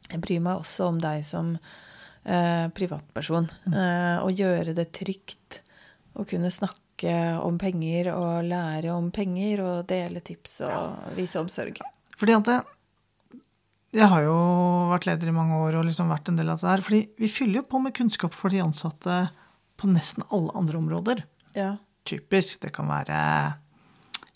Jeg 0.07 0.21
bryr 0.23 0.41
meg 0.43 0.61
også 0.61 0.91
om 0.91 0.99
deg 1.01 1.23
som 1.27 1.55
eh, 1.57 2.67
privatperson. 2.75 3.49
Mm. 3.67 3.77
Eh, 3.81 4.17
å 4.23 4.33
gjøre 4.33 4.75
det 4.77 4.91
trygt 4.95 5.61
å 6.17 6.25
kunne 6.27 6.51
snakke 6.53 6.86
snakke 6.97 7.41
om 7.45 7.57
penger 7.57 8.09
og 8.13 8.43
lære 8.47 8.91
om 8.91 9.11
penger 9.11 9.61
og 9.61 9.87
dele 9.87 10.19
tips 10.21 10.61
og 10.65 11.13
vise 11.15 11.37
omsorg. 11.39 11.77
Fordi 12.17 12.33
at 12.33 12.45
det, 12.45 12.63
Jeg 13.93 14.07
har 14.09 14.21
jo 14.23 14.89
vært 14.91 15.05
leder 15.05 15.29
i 15.29 15.31
mange 15.31 15.55
år 15.55 15.77
og 15.79 15.85
liksom 15.85 16.09
vært 16.09 16.27
en 16.27 16.35
del 16.35 16.49
av 16.49 16.59
det 16.59 16.67
her. 16.67 16.81
fordi 16.81 17.09
vi 17.17 17.27
fyller 17.29 17.61
jo 17.61 17.69
på 17.69 17.79
med 17.81 17.93
kunnskap 17.93 18.33
for 18.33 18.49
de 18.49 18.59
ansatte 18.59 19.29
på 19.77 19.87
nesten 19.87 20.23
alle 20.29 20.51
andre 20.53 20.77
områder. 20.77 21.23
Ja. 21.55 21.77
Typisk. 22.03 22.59
Det 22.61 22.73
kan 22.73 22.87
være 22.87 23.55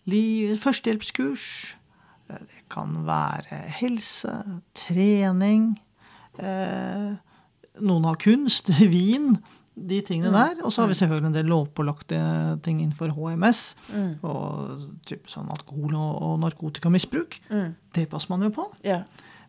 liv, 0.05 0.57
førstehjelpskurs. 0.57 1.75
Det 2.29 2.63
kan 2.69 3.03
være 3.05 3.67
helse, 3.81 4.61
trening. 4.73 5.81
Eh, 6.39 7.17
noen 7.81 8.05
har 8.05 8.15
kunst, 8.15 8.69
vin 8.79 9.35
de 9.75 9.99
tingene 10.05 10.31
mm. 10.31 10.37
der. 10.37 10.63
Og 10.65 10.73
så 10.73 10.83
har 10.83 10.91
vi 10.91 10.95
mm. 10.95 10.99
selvfølgelig 11.01 11.29
en 11.29 11.37
del 11.37 11.51
lovpålagte 11.51 12.21
ting 12.65 12.81
innenfor 12.83 13.13
HMS. 13.15 13.61
Mm. 13.91 14.09
Og 14.27 14.87
type 15.07 15.31
sånn 15.31 15.51
alkohol- 15.53 15.97
og, 15.97 16.17
og 16.27 16.39
narkotikamisbruk. 16.43 17.39
Mm. 17.51 17.69
Det 17.95 18.07
passer 18.11 18.33
man 18.33 18.47
jo 18.47 18.51
på. 18.55 18.67
Ja. 18.87 19.03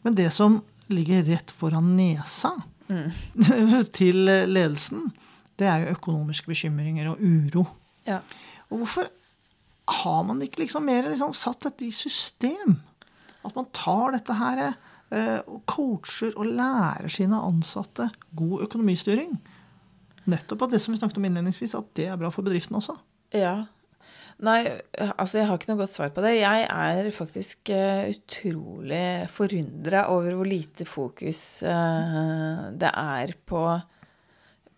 Men 0.06 0.18
det 0.18 0.30
som 0.34 0.60
ligger 0.92 1.24
rett 1.26 1.50
foran 1.56 1.94
nesa 1.96 2.54
mm. 2.88 3.08
til 3.98 4.24
ledelsen, 4.26 5.10
det 5.60 5.68
er 5.68 5.84
jo 5.84 5.96
økonomiske 5.96 6.50
bekymringer 6.50 7.12
og 7.12 7.20
uro. 7.22 7.66
Ja. 8.08 8.22
Og 8.70 8.82
hvorfor 8.82 9.10
har 9.92 10.22
man 10.26 10.40
ikke 10.44 10.62
liksom 10.62 10.86
mer 10.86 11.06
liksom 11.10 11.34
satt 11.36 11.66
dette 11.66 11.86
i 11.86 11.94
system? 11.94 12.78
At 13.42 13.56
man 13.58 13.68
tar 13.74 14.14
dette 14.14 14.36
her 14.38 14.60
eh, 14.68 15.40
og 15.46 15.62
coacher 15.70 16.34
og 16.36 16.46
lærer 16.46 17.10
sine 17.12 17.38
ansatte 17.42 18.08
god 18.38 18.68
økonomistyring. 18.68 19.34
Nettopp 20.30 20.66
at 20.66 20.74
det 20.74 20.82
som 20.82 20.94
vi 20.94 21.00
snakket 21.00 21.18
om 21.18 21.26
innledningsvis, 21.26 21.74
at 21.78 21.94
det 21.98 22.08
er 22.12 22.18
bra 22.20 22.30
for 22.30 22.46
bedriften 22.46 22.78
også. 22.78 22.94
Ja. 23.34 23.62
Nei, 24.42 24.58
altså 25.20 25.38
jeg 25.38 25.46
har 25.48 25.58
ikke 25.58 25.70
noe 25.70 25.82
godt 25.82 25.92
svar 25.92 26.12
på 26.14 26.22
det. 26.24 26.32
Jeg 26.40 26.66
er 26.66 27.08
faktisk 27.14 27.70
uh, 27.74 28.10
utrolig 28.10 29.28
forundra 29.30 30.06
over 30.14 30.34
hvor 30.38 30.48
lite 30.48 30.86
fokus 30.88 31.62
uh, 31.66 32.70
det 32.74 32.90
er 32.90 33.34
på 33.46 33.62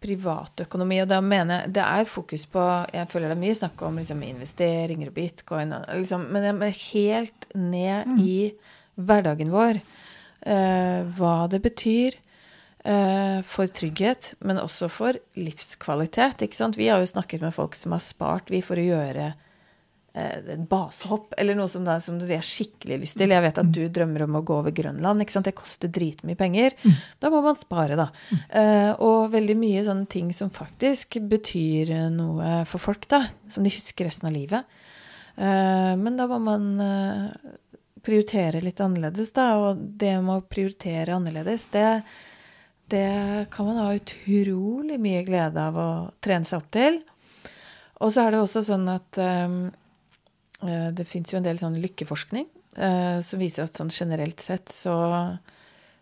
privatøkonomi. 0.04 1.00
Og 1.04 1.08
da 1.08 1.20
mener 1.24 1.62
jeg 1.62 1.76
det 1.78 1.84
er 1.84 2.08
fokus 2.08 2.44
på 2.50 2.64
Jeg 2.92 3.08
føler 3.08 3.30
det 3.30 3.38
er 3.38 3.44
mye 3.44 3.60
snakk 3.60 3.86
om 3.86 4.00
liksom, 4.00 4.24
investeringer 4.26 5.12
og 5.12 5.16
bitcoin, 5.16 5.76
liksom, 5.92 6.28
men 6.34 6.48
jeg 6.48 6.60
er 6.68 6.82
helt 6.90 7.48
ned 7.54 8.10
mm. 8.10 8.20
i 8.20 8.36
hverdagen 9.00 9.54
vår. 9.54 9.80
Uh, 10.44 11.08
hva 11.16 11.36
det 11.48 11.62
betyr 11.64 12.20
for 12.84 13.70
trygghet, 13.72 14.34
men 14.44 14.58
også 14.60 14.90
for 14.92 15.16
livskvalitet. 15.40 16.42
Ikke 16.44 16.58
sant? 16.58 16.76
Vi 16.76 16.90
har 16.92 17.00
jo 17.00 17.08
snakket 17.08 17.40
med 17.40 17.54
folk 17.56 17.78
som 17.78 17.94
har 17.96 18.02
spart 18.04 18.52
vi 18.52 18.60
for 18.60 18.76
å 18.76 18.84
gjøre 18.84 19.30
Eh, 20.14 20.38
et 20.54 20.66
basehopp, 20.70 21.32
eller 21.38 21.56
noe 21.58 21.66
som, 21.68 21.82
du 21.82 22.28
har 22.28 22.44
skikkelig 22.46 23.00
lyst 23.02 23.16
til. 23.18 23.32
Jeg 23.34 23.42
vet 23.42 23.56
at 23.58 23.70
du 23.74 23.80
drømmer 23.90 24.22
om 24.28 24.36
å 24.38 24.44
gå 24.46 24.58
over 24.60 24.74
Grønland. 24.74 25.22
ikke 25.22 25.34
sant? 25.34 25.48
Det 25.48 25.56
koster 25.58 25.90
dritmye 25.90 26.38
penger. 26.38 26.76
Mm. 26.84 27.00
Da 27.18 27.30
må 27.34 27.40
man 27.42 27.58
spare, 27.58 27.98
da. 27.98 28.06
Mm. 28.30 28.44
Uh, 28.54 28.92
og 29.02 29.32
veldig 29.34 29.56
mye 29.58 29.82
sånne 29.82 30.06
ting 30.10 30.30
som 30.36 30.52
faktisk 30.54 31.18
betyr 31.18 31.90
noe 32.14 32.60
for 32.70 32.82
folk, 32.82 33.08
da. 33.10 33.24
Som 33.50 33.66
de 33.66 33.74
husker 33.74 34.06
resten 34.06 34.30
av 34.30 34.36
livet. 34.36 34.80
Men 35.34 36.14
da 36.14 36.28
må 36.30 36.36
man 36.38 36.68
prioritere 38.06 38.60
litt 38.62 38.78
annerledes, 38.78 39.32
da. 39.34 39.48
Og 39.58 39.80
det 39.98 40.12
med 40.22 40.36
å 40.36 40.46
prioritere 40.46 41.16
annerledes, 41.16 41.66
det, 41.74 41.88
det 42.92 43.46
kan 43.54 43.68
man 43.68 43.80
ha 43.80 43.94
utrolig 43.96 44.98
mye 45.00 45.22
glede 45.26 45.60
av 45.60 45.78
å 45.78 45.88
trene 46.24 46.48
seg 46.48 46.60
opp 46.60 46.68
til. 46.74 47.00
Og 48.04 48.12
så 48.12 48.24
er 48.26 48.34
det 48.34 48.42
også 48.42 48.64
sånn 48.66 48.84
at 48.92 49.18
um, 49.22 49.58
Eh, 50.64 50.90
det 50.96 51.04
fins 51.08 51.32
jo 51.32 51.38
en 51.38 51.46
del 51.46 51.58
sånn 51.60 51.76
lykkeforskning 51.82 52.46
eh, 52.76 53.18
som 53.24 53.42
viser 53.42 53.66
at 53.66 53.76
sånn 53.76 53.92
generelt 53.92 54.40
sett 54.40 54.72
så, 54.72 54.96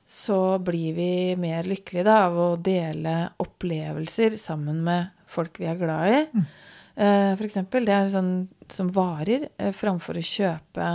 så 0.06 0.38
blir 0.62 0.94
vi 0.98 1.12
mer 1.40 1.66
lykkelige 1.68 2.06
da, 2.06 2.18
av 2.28 2.38
å 2.38 2.48
dele 2.60 3.16
opplevelser 3.42 4.36
sammen 4.38 4.82
med 4.86 5.10
folk 5.32 5.58
vi 5.58 5.70
er 5.70 5.80
glad 5.80 6.12
i. 6.12 6.20
Mm. 6.36 6.50
For 6.92 7.46
eksempel. 7.46 7.86
Det 7.88 7.92
er 7.96 8.08
sånn 8.12 8.34
som 8.68 8.90
varer, 8.92 9.46
framfor 9.72 10.18
å 10.20 10.24
kjøpe 10.28 10.88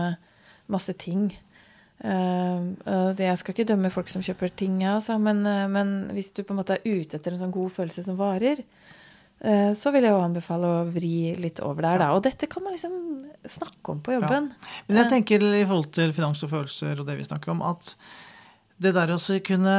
masse 0.70 0.94
ting. 1.02 1.32
Jeg 1.98 3.38
skal 3.42 3.56
ikke 3.56 3.68
dømme 3.72 3.90
folk 3.90 4.10
som 4.12 4.22
kjøper 4.22 4.52
ting, 4.54 4.84
altså, 4.86 5.16
men, 5.18 5.42
men 5.74 5.94
hvis 6.14 6.30
du 6.30 6.44
på 6.44 6.54
en 6.54 6.60
måte 6.60 6.76
er 6.78 6.86
ute 6.86 7.18
etter 7.18 7.34
en 7.34 7.42
sånn 7.42 7.56
god 7.56 7.72
følelse 7.74 8.04
som 8.06 8.20
varer, 8.20 8.62
Eh, 9.40 9.74
så 9.78 9.92
vil 9.94 10.08
jeg 10.08 10.16
jo 10.16 10.22
anbefale 10.22 10.70
å 10.70 10.86
vri 10.90 11.36
litt 11.38 11.62
over 11.62 11.86
der, 11.86 12.02
da. 12.02 12.10
Og 12.18 12.24
dette 12.26 12.50
kan 12.50 12.66
man 12.66 12.74
liksom 12.74 12.96
snakke 13.48 13.94
om 13.94 14.00
på 14.04 14.16
jobben. 14.16 14.50
Ja. 14.50 14.78
Men 14.88 15.02
jeg 15.04 15.12
tenker 15.14 15.46
i 15.46 15.66
forhold 15.66 15.92
til 15.96 16.14
finans 16.18 16.42
og 16.46 16.54
følelser 16.54 16.98
og 16.98 17.10
det 17.10 17.20
vi 17.20 17.28
snakker 17.28 17.54
om, 17.54 17.62
at 17.66 17.94
det 18.82 18.96
der 18.98 19.14
å 19.14 19.20
kunne 19.46 19.78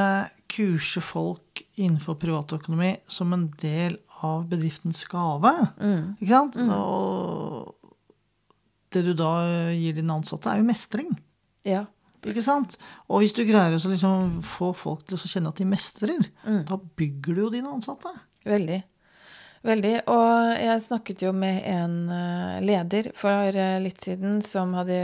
kurse 0.51 1.03
folk 1.05 1.63
innenfor 1.79 2.17
privatøkonomi 2.23 2.95
som 3.11 3.35
en 3.35 3.49
del 3.61 3.99
av 4.25 4.47
bedriftens 4.51 5.05
gave 5.07 5.53
mm. 5.77 6.17
Ikke 6.17 6.33
sant? 6.33 6.57
Mm. 6.59 6.71
Og 6.75 7.75
det 8.95 9.05
du 9.07 9.13
da 9.19 9.33
gir 9.77 9.99
dine 9.99 10.17
ansatte, 10.17 10.51
er 10.51 10.63
jo 10.63 10.71
mestring. 10.71 11.13
Ja. 11.67 11.85
Ikke 12.27 12.43
sant? 12.43 12.75
Og 13.07 13.23
hvis 13.23 13.35
du 13.37 13.45
greier 13.47 13.77
å 13.77 13.91
liksom 13.91 14.39
få 14.47 14.73
folk 14.77 15.05
til 15.07 15.19
å 15.19 15.31
kjenne 15.31 15.53
at 15.53 15.61
de 15.61 15.67
mestrer, 15.69 16.31
mm. 16.45 16.63
da 16.69 16.79
bygger 16.79 17.37
du 17.37 17.43
jo 17.45 17.51
dine 17.55 17.75
ansatte. 17.77 18.13
Veldig. 18.49 18.81
Veldig. 19.67 19.95
Og 20.13 20.51
jeg 20.63 20.85
snakket 20.85 21.25
jo 21.27 21.33
med 21.35 21.63
en 21.67 21.97
eh, 22.15 22.59
leder 22.65 23.11
for 23.19 23.55
eh, 23.55 23.79
litt 23.83 24.03
siden 24.05 24.39
som 24.45 24.75
hadde 24.79 24.99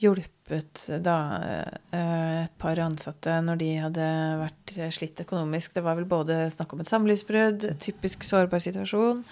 hjulpet 0.00 0.86
da 1.04 1.18
eh, 1.40 2.44
et 2.44 2.56
par 2.60 2.80
ansatte 2.82 3.36
når 3.44 3.60
de 3.60 3.70
hadde 3.84 4.08
vært 4.40 4.74
slitt 4.96 5.20
økonomisk. 5.24 5.76
Det 5.76 5.84
var 5.84 5.98
vel 6.00 6.08
både 6.08 6.46
snakk 6.52 6.74
om 6.74 6.82
et 6.84 6.90
samlivsbrudd, 6.90 7.68
typisk 7.82 8.24
sårbar 8.26 8.62
situasjon, 8.64 9.22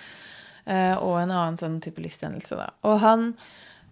og 1.02 1.14
en 1.19 1.33
annen 1.35 1.57
sånn 1.59 1.81
type 1.83 1.99
livshendelse, 1.99 2.54
da. 2.54 2.69
Og 2.87 3.00
han 3.02 3.33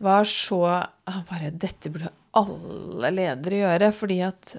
var 0.00 0.24
så 0.24 0.64
Han 1.10 1.26
bare 1.28 1.50
Dette 1.52 1.90
burde 1.92 2.12
alle 2.38 3.10
ledere 3.10 3.58
gjøre. 3.58 3.90
Fordi 3.92 4.20
at 4.22 4.54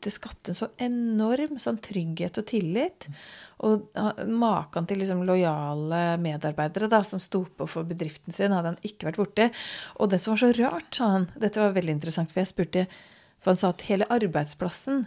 det 0.00 0.12
skapte 0.14 0.52
en 0.52 0.58
så 0.58 0.70
enorm 0.80 1.58
sånn 1.60 1.78
trygghet 1.84 2.40
og 2.40 2.48
tillit. 2.48 3.08
Og 3.66 3.90
maken 4.24 4.88
til 4.88 5.02
liksom 5.02 5.20
lojale 5.28 6.16
medarbeidere 6.22 6.88
da, 6.88 7.02
som 7.04 7.20
sto 7.20 7.42
på 7.44 7.68
for 7.68 7.88
bedriften 7.88 8.32
sin, 8.32 8.54
hadde 8.56 8.72
han 8.72 8.86
ikke 8.86 9.10
vært 9.10 9.20
borti. 9.20 9.48
Og 10.00 10.12
det 10.12 10.22
som 10.22 10.32
var 10.32 10.42
så 10.42 10.52
rart, 10.56 10.90
sa 10.96 11.10
han 11.18 11.28
Dette 11.36 11.60
var 11.60 11.76
veldig 11.76 11.98
interessant, 11.98 12.32
for 12.32 12.40
jeg 12.40 12.52
spurte 12.54 12.86
For 13.40 13.52
han 13.52 13.60
sa 13.60 13.72
at 13.74 13.84
hele 13.88 14.08
arbeidsplassen 14.12 15.04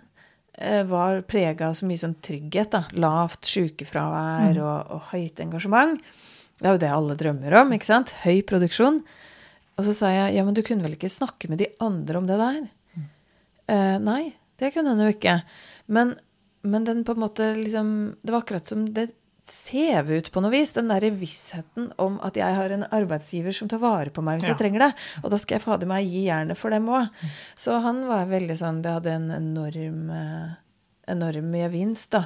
eh, 0.58 0.84
var 0.90 1.22
prega 1.30 1.70
av 1.70 1.76
så 1.78 1.90
mye 1.90 2.02
sånn 2.02 2.20
trygghet. 2.22 2.72
da, 2.74 2.86
Lavt 2.94 3.50
sykefravær 3.50 4.54
mm. 4.54 4.62
og, 4.62 4.94
og, 4.96 5.12
høyt 5.12 5.42
engasjement. 5.44 6.00
Det 6.60 6.70
er 6.70 6.78
jo 6.78 6.82
det 6.86 6.94
alle 6.94 7.18
drømmer 7.18 7.60
om. 7.62 7.74
ikke 7.74 7.90
sant? 7.90 8.14
Høy 8.24 8.42
produksjon. 8.50 9.02
Og 9.78 9.88
så 9.88 9.96
sa 9.98 10.12
jeg 10.14 10.36
ja, 10.38 10.44
men 10.46 10.56
du 10.56 10.62
kunne 10.66 10.86
vel 10.86 10.98
ikke 10.98 11.12
snakke 11.12 11.50
med 11.50 11.64
de 11.64 11.72
andre 11.84 12.20
om 12.20 12.30
det 12.30 12.38
der? 12.40 12.62
Mm. 12.94 13.08
Eh, 13.74 13.98
nei, 14.04 14.22
det 14.62 14.74
kunne 14.76 14.94
han 14.94 15.02
jo 15.02 15.14
ikke. 15.16 15.40
Men 15.94 16.16
men 16.64 16.84
den 16.88 17.04
på 17.04 17.12
en 17.12 17.20
måte 17.20 17.56
liksom 17.56 18.16
Det 18.22 18.32
var 18.32 18.40
akkurat 18.40 18.66
som 18.66 18.88
det 18.94 19.12
sev 19.44 20.08
ut 20.12 20.30
på 20.32 20.40
noe 20.40 20.54
vis. 20.54 20.72
Den 20.72 20.88
derre 20.88 21.10
vissheten 21.12 21.90
om 22.00 22.14
at 22.24 22.38
jeg 22.40 22.56
har 22.56 22.72
en 22.72 22.86
arbeidsgiver 22.96 23.52
som 23.52 23.68
tar 23.68 23.82
vare 23.84 24.14
på 24.16 24.24
meg 24.24 24.38
hvis 24.40 24.48
ja. 24.48 24.54
jeg 24.54 24.62
trenger 24.62 24.86
det. 24.86 24.92
Og 25.20 25.34
da 25.34 25.40
skal 25.42 25.58
jeg 25.58 25.66
fader 25.66 25.90
meg 25.90 26.08
gi 26.08 26.22
jernet 26.30 26.56
for 26.56 26.72
dem 26.72 26.88
òg. 26.88 27.26
Så 27.60 27.76
han 27.84 28.06
var 28.08 28.32
veldig 28.32 28.56
sånn 28.56 28.80
Det 28.86 28.94
hadde 28.96 29.18
en 29.18 29.26
enorm, 29.36 30.06
eh, 30.16 30.54
enorm 31.12 31.52
gevinst, 31.60 32.16
da. 32.16 32.24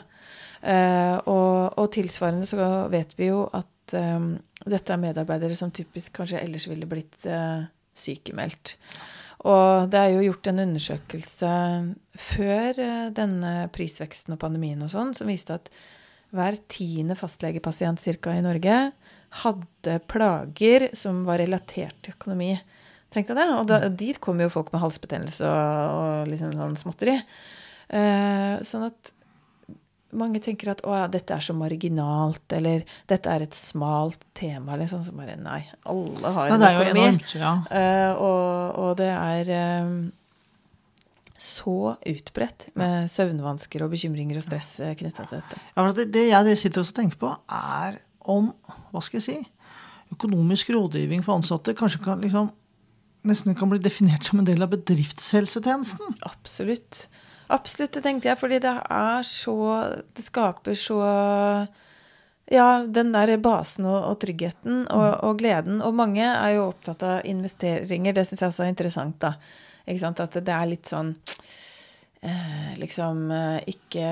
Uh, 0.58 1.18
og, 1.30 1.74
og, 1.78 1.88
tilsvarende 1.94 2.46
så 2.50 2.88
vet 2.90 3.12
vi 3.18 3.28
jo 3.28 3.44
at 3.54 3.68
um, 3.96 4.34
dette 4.66 4.94
er 4.94 5.02
medarbeidere 5.02 5.56
som 5.58 5.72
typisk 5.72 6.18
kanskje 6.20 6.42
ellers 6.42 6.68
ville 6.70 6.90
blitt 6.90 7.24
uh, 7.30 7.68
sykemeldt. 7.98 8.78
Og 9.48 9.92
det 9.94 10.00
er 10.00 10.16
jo 10.16 10.24
gjort 10.26 10.50
en 10.50 10.64
undersøkelse 10.64 11.52
før 12.18 12.80
eh, 12.82 13.04
denne 13.16 13.52
prisveksten 13.74 14.34
og 14.34 14.42
pandemien 14.42 14.82
og 14.82 14.90
sånn, 14.90 15.14
som 15.14 15.30
viste 15.30 15.60
at 15.60 15.70
hver 16.36 16.58
tiende 16.68 17.16
fastlegepasient 17.16 18.02
cirka 18.02 18.34
i 18.34 18.42
Norge 18.44 18.80
hadde 19.44 20.00
plager 20.10 20.88
som 20.98 21.22
var 21.28 21.40
relatert 21.44 21.96
til 22.02 22.18
økonomi. 22.18 22.56
Tenk 23.14 23.30
deg 23.30 23.40
det. 23.40 23.46
Og 23.54 23.70
da, 23.70 23.80
dit 23.88 24.20
kommer 24.24 24.48
jo 24.48 24.56
folk 24.58 24.74
med 24.74 24.82
halsbetennelse 24.84 25.48
og, 25.48 26.00
og 26.00 26.34
liksom 26.34 26.58
sånn 26.58 26.80
småtteri. 26.82 27.20
Uh, 27.88 28.58
sånn 28.68 28.90
at 28.90 29.14
mange 30.16 30.40
tenker 30.44 30.72
at 30.72 30.84
å 30.88 30.94
ja, 30.96 31.08
dette 31.12 31.36
er 31.36 31.44
så 31.44 31.56
marginalt, 31.58 32.46
eller 32.56 32.86
dette 33.10 33.32
er 33.32 33.44
et 33.44 33.58
smalt 33.58 34.24
tema. 34.38 34.78
liksom, 34.80 35.04
så 35.04 35.16
bare 35.16 35.36
Nei, 35.40 35.60
alle 35.84 36.32
har 36.38 36.54
en 36.54 36.56
økonomi. 36.56 36.62
Det 36.64 36.70
er 36.70 36.78
jo 36.78 36.94
enormt, 36.94 37.36
ja. 37.36 37.52
Uh, 37.72 38.22
og, 38.24 38.80
og, 38.84 38.94
det 39.02 39.10
er 39.12 39.52
um, 39.84 39.98
så 41.38 41.78
utbredt 42.14 42.70
med 42.80 43.12
søvnvansker 43.14 43.84
og 43.86 43.92
bekymringer 43.94 44.40
og 44.40 44.48
stress 44.48 44.80
eh, 44.82 44.96
knytta 44.98 45.28
til 45.28 45.42
dette. 45.42 45.60
Ja, 45.76 45.86
det, 46.00 46.08
det 46.16 46.26
jeg 46.32 46.62
sitter 46.64 46.82
og 46.82 46.96
tenker 46.98 47.22
på, 47.22 47.34
er 47.52 48.00
om 48.28 48.50
hva 48.92 49.04
skal 49.04 49.20
jeg 49.20 49.28
si, 49.28 49.38
økonomisk 50.16 50.72
rådgivning 50.74 51.22
for 51.26 51.38
ansatte 51.38 51.76
kanskje 51.78 52.02
kan 52.06 52.24
liksom 52.24 52.50
nesten 53.28 53.56
kan 53.58 53.70
bli 53.72 53.80
definert 53.84 54.24
som 54.28 54.40
en 54.40 54.48
del 54.48 54.64
av 54.64 54.72
bedriftshelsetjenesten. 54.72 56.20
Absolutt. 56.28 57.08
Absolutt, 57.54 57.94
det 57.96 58.04
tenkte 58.04 58.28
jeg, 58.30 58.40
fordi 58.40 58.60
det 58.64 58.74
er 58.92 59.22
så 59.28 59.58
Det 60.16 60.26
skaper 60.26 60.76
så 60.78 61.02
Ja, 62.52 62.68
den 62.84 63.12
der 63.16 63.36
basen 63.44 63.88
og, 63.88 64.00
og 64.12 64.20
tryggheten 64.24 64.86
og, 64.86 65.04
mm. 65.04 65.20
og, 65.28 65.38
gleden. 65.40 65.82
Og 65.84 65.96
mange 65.96 66.24
er 66.24 66.56
jo 66.56 66.70
opptatt 66.70 67.04
av 67.04 67.28
investeringer. 67.28 68.16
Det 68.16 68.24
syns 68.28 68.44
jeg 68.44 68.54
også 68.54 68.64
er 68.64 68.72
interessant, 68.72 69.20
da. 69.20 69.34
At 69.88 70.40
det 70.40 70.54
er 70.54 70.68
litt 70.68 70.88
sånn 70.88 71.14
eh, 72.24 72.72
Liksom 72.80 73.30
eh, 73.32 73.60
ikke 73.76 74.10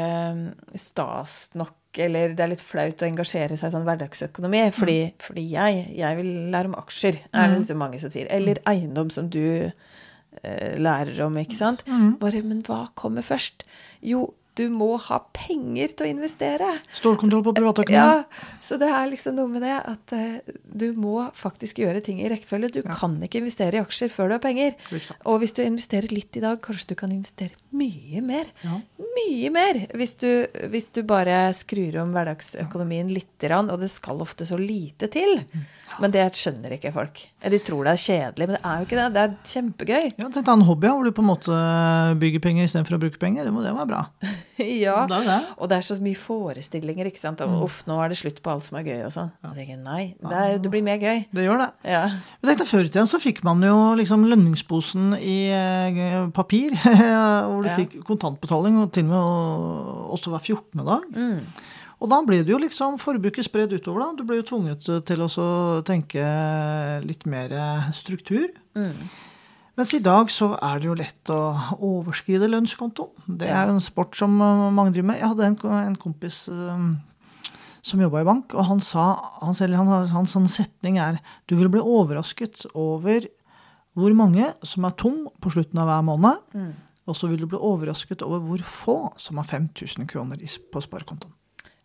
stas 0.79 1.55
nok 1.55 1.73
eller 1.95 2.33
det 2.35 2.43
er 2.43 2.51
litt 2.51 2.63
flaut 2.63 2.99
å 2.99 3.07
engasjere 3.07 3.55
seg 3.55 3.69
i 3.69 3.73
sånn 3.73 3.85
hverdagsøkonomi. 3.87 4.65
Fordi, 4.75 4.97
mm. 5.07 5.25
fordi 5.27 5.45
jeg, 5.53 5.83
jeg, 5.95 6.17
vil 6.19 6.31
lære 6.51 6.71
om 6.71 6.77
aksjer, 6.79 7.21
er 7.31 7.45
det 7.45 7.53
mm. 7.53 7.61
liksom 7.61 7.79
mange 7.79 8.01
som 8.03 8.11
sier. 8.11 8.27
Eller 8.35 8.59
eiendom, 8.67 9.11
som 9.13 9.29
du 9.31 9.71
lærer 10.43 11.21
om, 11.25 11.37
ikke 11.41 11.57
sant? 11.57 11.83
Mm. 11.87 12.15
Bare, 12.21 12.41
men 12.45 12.63
hva 12.67 12.85
kommer 12.95 13.25
først? 13.25 13.63
Jo, 14.05 14.27
du 14.55 14.65
må 14.71 14.95
ha 15.07 15.19
penger 15.35 15.91
til 15.97 16.07
å 16.07 16.09
investere. 16.13 16.69
Stålkontroll 16.95 17.43
på 17.45 17.53
privatøkonomien. 17.57 18.23
Ja, 18.23 18.59
så 18.63 18.79
det 18.81 18.87
er 18.87 19.09
liksom 19.11 19.35
noe 19.37 19.51
med 19.51 19.65
det 19.65 19.75
at 19.77 20.15
uh, 20.15 20.55
du 20.63 20.87
må 20.97 21.27
faktisk 21.35 21.83
gjøre 21.83 22.01
ting 22.05 22.21
i 22.23 22.29
rekkefølge. 22.31 22.71
Du 22.77 22.81
ja. 22.81 22.95
kan 22.95 23.17
ikke 23.25 23.41
investere 23.43 23.79
i 23.79 23.83
aksjer 23.83 24.11
før 24.13 24.31
du 24.31 24.37
har 24.37 24.43
penger. 24.43 24.75
Og 25.27 25.41
hvis 25.43 25.55
du 25.57 25.61
investerer 25.65 26.11
litt 26.13 26.39
i 26.39 26.43
dag, 26.43 26.61
kanskje 26.63 26.93
du 26.93 26.97
kan 26.99 27.13
investere 27.13 27.59
mye 27.75 28.23
mer. 28.23 28.49
Ja. 28.63 28.79
Mye 29.15 29.51
mer! 29.53 29.81
Hvis 29.95 30.15
du, 30.21 30.29
hvis 30.71 30.91
du, 30.95 31.03
bare 31.05 31.51
skrur 31.55 31.99
om 32.01 32.15
hverdagsøkonomien 32.15 33.11
litt, 33.13 33.33
og 33.45 33.77
det 33.81 33.91
skal 33.93 34.23
ofte 34.23 34.47
så 34.47 34.57
lite 34.57 35.09
til. 35.11 35.43
Mm. 35.45 35.65
Men 36.01 36.13
det 36.15 36.25
skjønner 36.35 36.75
ikke 36.75 36.93
folk. 36.95 37.21
De 37.43 37.59
tror 37.63 37.85
det 37.85 37.93
er 37.93 38.03
kjedelig, 38.05 38.47
men 38.49 38.57
det 38.57 38.63
er 38.63 38.79
jo 38.79 38.87
ikke 38.87 38.99
det. 38.99 39.07
Det 39.15 39.23
er 39.23 39.35
kjempegøy. 39.51 40.09
Ja, 40.15 40.27
Tenk 40.27 40.41
deg 40.41 40.53
en 40.55 40.67
hobby 40.67 40.91
hvor 40.91 41.05
du 41.05 41.13
på 41.15 41.23
en 41.23 41.29
måte 41.29 41.61
bygger 42.21 42.43
penger 42.43 42.67
istedenfor 42.67 42.97
å 42.97 43.01
bruke 43.05 43.21
penger. 43.21 43.47
Det 43.47 43.53
må 43.55 43.63
det 43.63 43.75
være 43.75 43.91
bra. 43.91 44.03
ja. 44.85 44.95
Da, 45.09 45.19
da. 45.25 45.37
Og 45.59 45.69
det 45.71 45.77
er 45.77 45.85
så 45.87 45.97
mye 45.99 46.15
forestillinger, 46.19 47.09
ikke 47.09 47.19
sant. 47.21 47.41
Og, 47.45 47.65
Uff, 47.67 47.81
nå 47.89 47.97
er 48.03 48.11
det 48.13 48.17
slutt 48.19 48.41
på 48.45 48.51
alt 48.53 48.63
som 48.67 48.77
er 48.79 48.87
gøy 48.87 49.03
og 49.07 49.11
sånn. 49.15 49.31
Og 49.43 49.51
jeg 49.51 49.65
tenker, 49.67 49.81
nei, 49.83 50.03
det, 50.21 50.31
er, 50.41 50.57
det 50.63 50.71
blir 50.73 50.85
mer 50.85 50.97
gøy. 51.01 51.21
Det 51.35 51.45
gjør 51.45 51.61
det. 51.65 51.69
Ja. 51.91 52.03
Jeg 52.39 52.49
tenkte 52.51 52.67
Før 52.71 52.87
i 52.87 52.91
tiden 52.93 53.11
så 53.11 53.19
fikk 53.23 53.43
man 53.47 53.61
jo 53.65 53.75
liksom 53.99 54.23
lønningsposen 54.31 55.15
i 55.19 55.37
eh, 55.53 56.25
papir. 56.35 56.75
hvor 56.85 57.61
du 57.65 57.69
Ja. 57.71 57.77
fikk 57.79 57.99
kontantbetaling, 58.07 58.79
og 58.83 58.91
til 58.95 59.07
og 59.07 59.13
med 59.13 60.13
også 60.15 60.31
hver 60.33 60.43
14. 60.55 60.85
dag. 60.87 61.07
Mm. 61.15 61.39
Og 62.03 62.09
da 62.11 62.17
ble 62.27 62.41
det 62.43 62.51
jo 62.51 62.57
liksom 62.59 62.97
forbruket 62.99 63.47
spredd 63.47 63.71
utover. 63.75 64.01
da. 64.03 64.09
Du 64.19 64.25
ble 64.27 64.41
jo 64.41 64.47
tvunget 64.49 64.83
til 65.07 65.21
å 65.25 65.29
tenke 65.87 66.25
litt 67.07 67.23
mer 67.25 67.55
struktur. 67.95 68.49
Mm. 68.75 68.91
Mens 69.75 69.91
i 69.93 69.99
dag 69.99 70.29
så 70.31 70.53
er 70.63 70.79
det 70.79 70.87
jo 70.87 70.95
lett 70.95 71.31
å 71.33 71.39
overskride 71.83 72.47
lønnskontoen. 72.47 73.11
Det 73.27 73.49
er 73.51 73.67
jo 73.67 73.75
en 73.75 73.83
sport 73.83 74.15
som 74.15 74.37
uh, 74.39 74.69
mange 74.71 74.93
driver 74.95 75.09
med. 75.11 75.19
Jeg 75.19 75.31
hadde 75.33 75.49
en, 75.49 75.57
en 75.81 75.97
kompis 75.99 76.45
um, 76.47 76.93
som 77.85 78.01
jobba 78.01 78.23
i 78.23 78.27
bank, 78.27 78.55
og 78.55 78.69
han 78.69 78.79
sa 78.81 79.09
hans, 79.41 79.59
han, 79.59 79.91
hans 80.13 80.31
sånn 80.33 80.47
setning 80.49 80.97
er 81.03 81.19
du 81.51 81.57
vil 81.59 81.69
bli 81.73 81.83
overrasket 81.83 82.63
over 82.73 83.27
hvor 83.95 84.15
mange 84.15 84.47
som 84.65 84.87
er 84.87 84.95
tom 84.99 85.25
på 85.43 85.51
slutten 85.53 85.79
av 85.83 85.91
hver 85.91 86.03
måned, 86.07 86.41
Mm. 86.55 86.71
og 87.07 87.15
så 87.15 87.27
vil 87.29 87.43
du 87.43 87.47
bli 87.51 87.59
overrasket 87.59 88.23
over 88.25 88.41
hvor 88.43 88.63
få 88.63 88.95
som 89.21 89.37
har 89.39 89.47
5000 89.47 90.07
kroner 90.09 90.39
på 90.71 90.81
sparekontoen. 90.83 91.31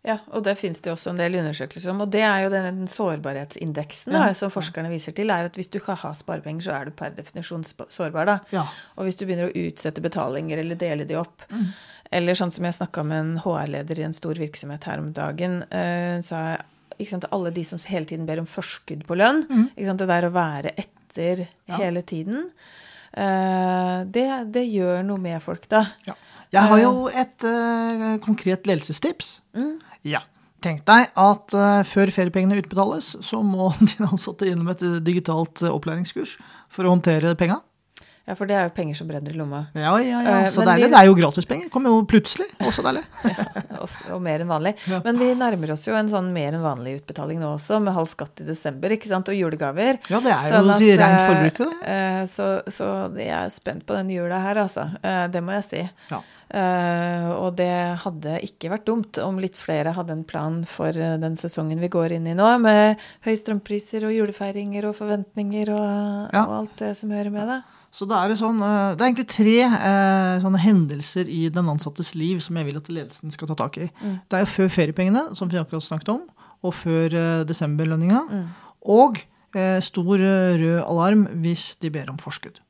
Ja, 0.01 0.15
og 0.33 0.41
det 0.47 0.55
finnes 0.57 0.79
det 0.81 0.89
jo 0.89 0.95
også 0.95 1.11
en 1.11 1.19
del 1.19 1.35
undersøkelser 1.37 1.91
om. 1.93 1.99
Og 2.01 2.09
det 2.09 2.23
er 2.25 2.39
jo 2.45 2.49
den 2.49 2.87
sårbarhetsindeksen 2.89 4.15
da, 4.15 4.31
som 4.37 4.49
forskerne 4.49 4.89
viser 4.89 5.13
til, 5.13 5.29
er 5.29 5.45
at 5.45 5.59
hvis 5.59 5.69
du 5.69 5.77
ikke 5.77 5.93
har 6.01 6.15
sparepenger, 6.17 6.65
så 6.65 6.73
er 6.79 6.89
du 6.89 6.95
per 6.97 7.13
definisjon 7.13 7.61
sårbar. 7.69 8.25
da. 8.25 8.37
Ja. 8.55 8.65
Og 8.97 9.05
hvis 9.05 9.19
du 9.19 9.27
begynner 9.27 9.51
å 9.51 9.65
utsette 9.67 10.01
betalinger 10.01 10.57
eller 10.63 10.79
dele 10.81 11.05
de 11.05 11.19
opp, 11.21 11.45
eller 12.11 12.33
sånn 12.33 12.51
som 12.51 12.65
jeg 12.65 12.79
snakka 12.79 13.05
med 13.05 13.19
en 13.21 13.37
HR-leder 13.45 14.01
i 14.01 14.07
en 14.09 14.17
stor 14.17 14.41
virksomhet 14.41 14.89
her 14.89 14.99
om 15.03 15.13
dagen, 15.13 15.61
uh, 15.69 16.17
så 16.25 16.41
er 16.41 16.65
ikke 16.97 17.13
sant, 17.13 17.29
alle 17.31 17.53
de 17.53 17.63
som 17.65 17.79
hele 17.87 18.09
tiden 18.09 18.25
ber 18.25 18.41
om 18.41 18.49
forskudd 18.49 19.05
på 19.07 19.15
lønn, 19.21 19.45
ikke 19.75 19.85
sant, 19.87 20.01
det 20.01 20.09
der 20.09 20.27
å 20.27 20.33
være 20.33 20.73
etter 20.77 21.45
Ja. 21.67 21.77
hele 21.77 22.01
tiden, 22.01 22.49
Uh, 23.11 24.07
det, 24.07 24.23
det 24.55 24.61
gjør 24.71 25.01
noe 25.03 25.19
med 25.19 25.41
folk, 25.43 25.65
da. 25.67 25.81
Ja. 26.07 26.13
Jeg 26.51 26.67
har 26.67 26.79
jo 26.79 27.09
et 27.11 27.43
uh, 27.43 28.13
konkret 28.23 28.63
ledelsestips. 28.67 29.41
Mm. 29.51 29.73
Ja. 30.07 30.23
Tenk 30.61 30.83
deg 30.85 31.09
at 31.17 31.55
eh, 31.57 31.81
før 31.89 32.11
feriepengene 32.13 32.59
utbetales, 32.61 33.15
så 33.25 33.41
må 33.45 33.71
dine 33.89 34.11
ansatte 34.11 34.49
innom 34.49 34.69
et 34.73 34.83
digitalt 35.05 35.63
eh, 35.65 35.73
opplæringskurs 35.73 36.35
for 36.71 36.85
å 36.85 36.93
håndtere 36.93 37.33
penga. 37.39 37.61
Ja, 38.27 38.35
for 38.37 38.45
det 38.45 38.53
er 38.55 38.67
jo 38.67 38.73
penger 38.75 38.95
som 38.95 39.07
brenner 39.09 39.33
i 39.33 39.37
lomma. 39.39 39.63
Ja, 39.73 39.95
ja, 39.99 40.19
ja. 40.21 40.35
Eh, 40.45 40.49
Så 40.53 40.61
deilig. 40.63 40.85
vi- 40.85 40.91
Det 40.93 40.99
er 40.99 41.05
jo 41.09 41.15
gratispenger. 41.15 41.69
Kommer 41.73 41.89
jo 41.89 42.03
plutselig. 42.05 42.45
Også 42.61 42.83
deilig. 42.85 43.01
ja, 43.25 44.13
og 44.13 44.21
mer 44.21 44.39
enn 44.43 44.47
vanlig. 44.47 44.75
Ja. 44.87 45.01
Men 45.03 45.17
vi 45.17 45.33
nærmer 45.35 45.71
oss 45.73 45.87
jo 45.87 45.95
en 45.97 46.07
sånn 46.07 46.31
mer 46.31 46.53
enn 46.53 46.61
vanlig 46.61 46.99
utbetaling 47.01 47.39
nå 47.41 47.55
også, 47.57 47.81
med 47.81 47.93
halv 47.95 48.07
skatt 48.07 48.39
i 48.41 48.45
desember, 48.45 48.89
ikke 48.93 49.07
sant, 49.09 49.27
og 49.27 49.35
julegaver. 49.35 49.97
Ja, 50.07 50.19
det 50.21 50.31
er 50.31 50.51
Sånn 50.51 50.65
jo 50.69 50.71
at, 50.71 50.77
til 50.83 50.97
rent 51.01 51.23
forbruket. 51.25 51.57
forbruk, 51.57 51.81
det. 51.81 51.89
eh, 51.89 52.25
Så, 52.27 52.47
så 52.69 52.91
jeg 53.17 53.29
er 53.33 53.49
spent 53.49 53.85
på 53.89 53.97
den 53.97 54.09
jula 54.13 54.39
her, 54.39 54.55
altså. 54.67 54.85
Eh, 55.03 55.27
Det 55.27 55.41
må 55.43 55.57
jeg 55.57 55.63
si. 55.71 55.89
Ja. 56.11 56.21
Eh, 56.53 57.27
og 57.31 57.55
det 57.55 57.97
hadde 58.03 58.37
ikke 58.43 58.69
vært 58.73 58.85
dumt 58.85 59.17
om 59.23 59.37
litt 59.39 59.55
flere 59.57 59.93
hadde 59.95 60.11
en 60.11 60.23
plan 60.27 60.61
for 60.67 60.89
eh, 60.91 61.17
den 61.17 61.35
sesongen 61.39 61.79
vi 61.79 61.87
går 61.89 62.11
inn 62.17 62.27
i 62.27 62.33
nå, 62.37 62.47
med 62.61 62.99
høye 63.25 63.39
strømpriser 63.39 64.03
og 64.05 64.13
julefeiringer 64.13 64.89
og 64.89 64.95
forventninger 64.99 65.71
og, 65.73 66.33
Ja. 66.35 66.43
og 66.45 66.57
alt 66.61 66.75
det 66.83 66.95
som 66.97 67.09
hører 67.09 67.31
med 67.31 67.47
det. 67.47 67.61
Så 67.91 68.07
det 68.07 68.15
er, 68.15 68.31
sånn, 68.39 68.61
eh, 68.63 68.93
det 68.95 69.03
er 69.03 69.09
egentlig 69.09 69.27
tre 69.27 69.55
eh, 69.67 70.45
hendelser 70.63 71.27
i 71.27 71.49
den 71.51 71.67
ansattes 71.73 72.13
liv 72.15 72.39
som 72.39 72.55
jeg 72.55 72.69
vil 72.69 72.79
at 72.79 72.87
ledelsen 72.87 73.33
skal 73.35 73.49
ta 73.51 73.57
tak 73.59 73.77
i. 73.83 73.89
Mm. 73.99 74.13
Det 74.31 74.37
er 74.37 74.45
jo 74.45 74.51
før 74.53 74.69
feriepengene, 74.71 75.23
som 75.35 75.51
vi 75.51 75.59
akkurat 75.59 75.83
snakket 75.83 76.13
om, 76.13 76.21
og 76.63 76.73
før 76.77 77.11
eh, 77.19 77.43
desemberlønninga. 77.49 78.23
Mm. 78.31 78.49
Og 78.97 79.21
stor 79.83 80.15
rød 80.15 80.61
alarm 80.87 81.25
hvis 81.43 81.73
de 81.83 81.89
ber 81.91 82.07
om 82.07 82.15
forskudd. 82.21 82.61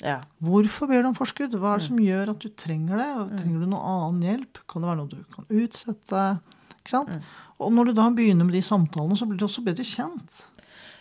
Ja. 0.00 0.22
Hvorfor 0.40 0.88
ber 0.88 1.02
du 1.04 1.10
om 1.10 1.14
forskudd? 1.18 1.52
Hva 1.52 1.74
er 1.74 1.82
det 1.82 1.84
Mm. 1.84 1.88
som 1.90 1.98
gjør 2.00 2.30
at 2.32 2.38
du 2.40 2.48
trenger 2.48 2.96
det? 2.96 3.42
Trenger 3.42 3.60
du 3.60 3.66
noe 3.66 3.82
annen 3.84 4.22
hjelp? 4.24 4.62
Kan 4.66 4.80
det 4.80 4.88
være 4.88 4.96
noe 5.02 5.10
du 5.12 5.20
kan 5.36 5.44
utsette? 5.52 6.40
Ikke 6.80 6.94
sant? 6.94 7.12
Mm. 7.12 7.22
Og 7.60 7.72
når 7.76 7.84
du 7.84 7.92
da 7.92 8.08
begynner 8.08 8.48
med 8.48 8.54
de 8.56 8.62
samtalene, 8.64 9.18
så 9.20 9.28
blir 9.28 9.36
du 9.38 9.44
også 9.44 9.62
bedre 9.62 9.84
kjent 9.84 10.46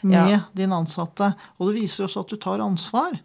med 0.03 0.31
Ja. 0.31 0.39
dine 0.55 0.75
ansatte. 0.75 1.33
Og 1.59 1.69
det 1.71 1.81
viser 1.81 2.05
også 2.07 2.21
at 2.25 2.29
du 2.33 2.35
tar 2.37 2.59
ansvar. 2.63 3.19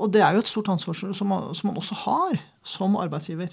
Og 0.00 0.12
det 0.12 0.22
er 0.22 0.32
jo 0.34 0.38
et 0.40 0.48
stort 0.48 0.68
ansvar 0.72 0.94
som, 0.94 1.12
som 1.12 1.66
man 1.70 1.76
også 1.76 1.94
har 2.06 2.38
som 2.64 2.96
arbeidsgiver. 2.96 3.50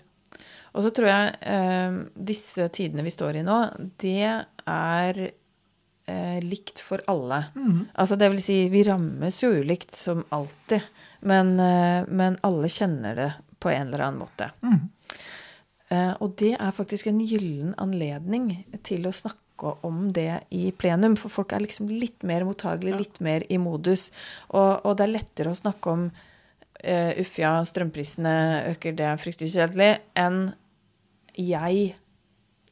Og 0.75 0.83
så 0.83 0.91
tror 0.93 1.07
jeg 1.07 1.35
eh, 1.41 1.97
disse 2.15 2.67
tidene 2.69 3.03
vi 3.03 3.11
står 3.11 3.39
i 3.39 3.43
nå, 3.43 3.57
det 3.97 4.45
er 4.67 5.19
eh, 6.07 6.39
likt 6.43 6.79
for 6.83 7.01
alle. 7.07 7.39
Altså 7.95 8.15
det 8.19 8.29
vil 8.31 8.41
si, 8.43 8.57
vi 8.69 8.83
rammes 8.87 9.41
jo 9.43 9.49
ulikt 9.57 9.95
som 9.95 10.23
alltid, 10.35 10.81
men, 11.27 11.55
eh, 11.59 12.05
men 12.07 12.37
alle 12.47 12.69
kjenner 12.69 13.15
det 13.15 13.31
på 13.59 13.71
en 13.73 13.87
eller 13.89 14.05
annen 14.05 14.21
måte. 14.21 14.51
Mm. 14.61 14.89
Eh, 15.89 16.13
og 16.21 16.35
det 16.37 16.53
er 16.59 16.71
faktisk 16.75 17.07
en 17.09 17.19
gyllen 17.25 17.73
anledning 17.79 18.51
til 18.83 19.07
å 19.07 19.15
snakke 19.15 19.41
om 19.63 20.07
det 20.13 20.43
i 20.53 20.71
plenum, 20.71 21.17
for 21.19 21.33
folk 21.33 21.53
er 21.53 21.63
liksom 21.65 21.89
litt 21.89 22.25
mer 22.27 22.45
mottagelige, 22.47 23.01
litt 23.01 23.19
mer 23.23 23.45
i 23.49 23.59
modus. 23.61 24.09
Og, 24.53 24.85
og 24.85 24.97
det 24.97 25.07
er 25.07 25.15
lettere 25.15 25.53
å 25.53 25.57
snakke 25.57 25.93
om 25.93 26.07
uh, 26.11 27.11
uff 27.21 27.37
ja, 27.41 27.57
strømprisene 27.65 28.35
øker, 28.73 28.97
det 28.97 29.07
er 29.09 29.21
fryktelig 29.21 29.53
kjedelig, 29.55 29.91
enn 30.17 30.41
jeg 31.37 31.93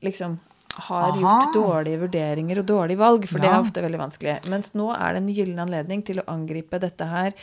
liksom 0.05 0.39
har 0.75 1.13
Aha. 1.13 1.19
gjort 1.21 1.55
dårlige 1.55 2.01
vurderinger 2.01 2.59
og 2.59 2.67
dårlige 2.67 2.99
valg, 2.99 3.27
for 3.29 3.39
det 3.39 3.49
er 3.49 3.61
ofte 3.61 3.83
veldig 3.85 4.01
vanskelig. 4.01 4.39
Mens 4.51 4.73
nå 4.75 4.89
er 4.95 5.15
det 5.15 5.21
en 5.21 5.31
gyllen 5.37 5.61
anledning 5.63 6.03
til 6.05 6.19
å 6.19 6.27
angripe 6.31 6.81
dette 6.83 7.07
her 7.07 7.31
eh, 7.31 7.39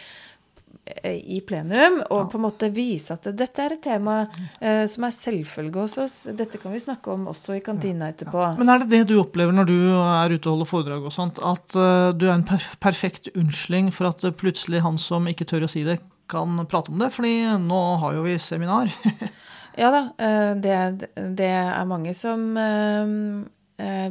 i 1.03 1.41
plenum, 1.47 2.01
og 2.11 2.31
på 2.33 2.39
en 2.39 2.45
måte 2.45 2.69
vise 2.75 3.15
at 3.15 3.27
dette 3.39 3.63
er 3.63 3.75
et 3.77 3.83
tema 3.85 4.17
eh, 4.61 4.85
som 4.91 5.07
er 5.07 5.15
selvfølge 5.15 5.85
hos 5.85 5.97
oss. 6.03 6.17
Dette 6.27 6.59
kan 6.63 6.75
vi 6.75 6.83
snakke 6.83 7.13
om 7.15 7.29
også 7.31 7.57
i 7.59 7.63
kantina 7.65 8.11
etterpå. 8.13 8.45
Men 8.59 8.73
er 8.73 8.83
det 8.83 8.91
det 8.93 9.03
du 9.13 9.17
opplever 9.21 9.55
når 9.55 9.71
du 9.71 9.77
er 9.95 10.35
ute 10.35 10.49
og 10.49 10.57
holder 10.57 10.71
foredrag 10.73 11.07
og 11.09 11.15
sånt, 11.15 11.39
at 11.39 11.79
uh, 11.79 12.11
du 12.17 12.27
er 12.29 12.35
en 12.35 12.47
perf 12.47 12.73
perfekt 12.83 13.31
unnskyldning 13.35 13.93
for 13.95 14.11
at 14.11 14.25
eh, 14.27 14.35
plutselig 14.35 14.83
han 14.85 14.99
som 15.01 15.29
ikke 15.31 15.49
tør 15.49 15.69
å 15.69 15.71
si 15.71 15.85
det, 15.87 16.01
kan 16.33 16.63
prate 16.71 16.93
om 16.93 17.01
det? 17.03 17.11
Fordi 17.13 17.35
nå 17.61 17.81
har 18.01 18.17
jo 18.17 18.27
vi 18.27 18.39
seminar. 18.41 18.93
Ja 19.77 19.89
da, 19.89 20.01
eh, 20.21 20.51
det, 20.61 21.09
det 21.37 21.49
er 21.49 21.89
mange 21.89 22.13
som 22.17 22.57
eh, 22.61 23.03
eh, 23.03 23.45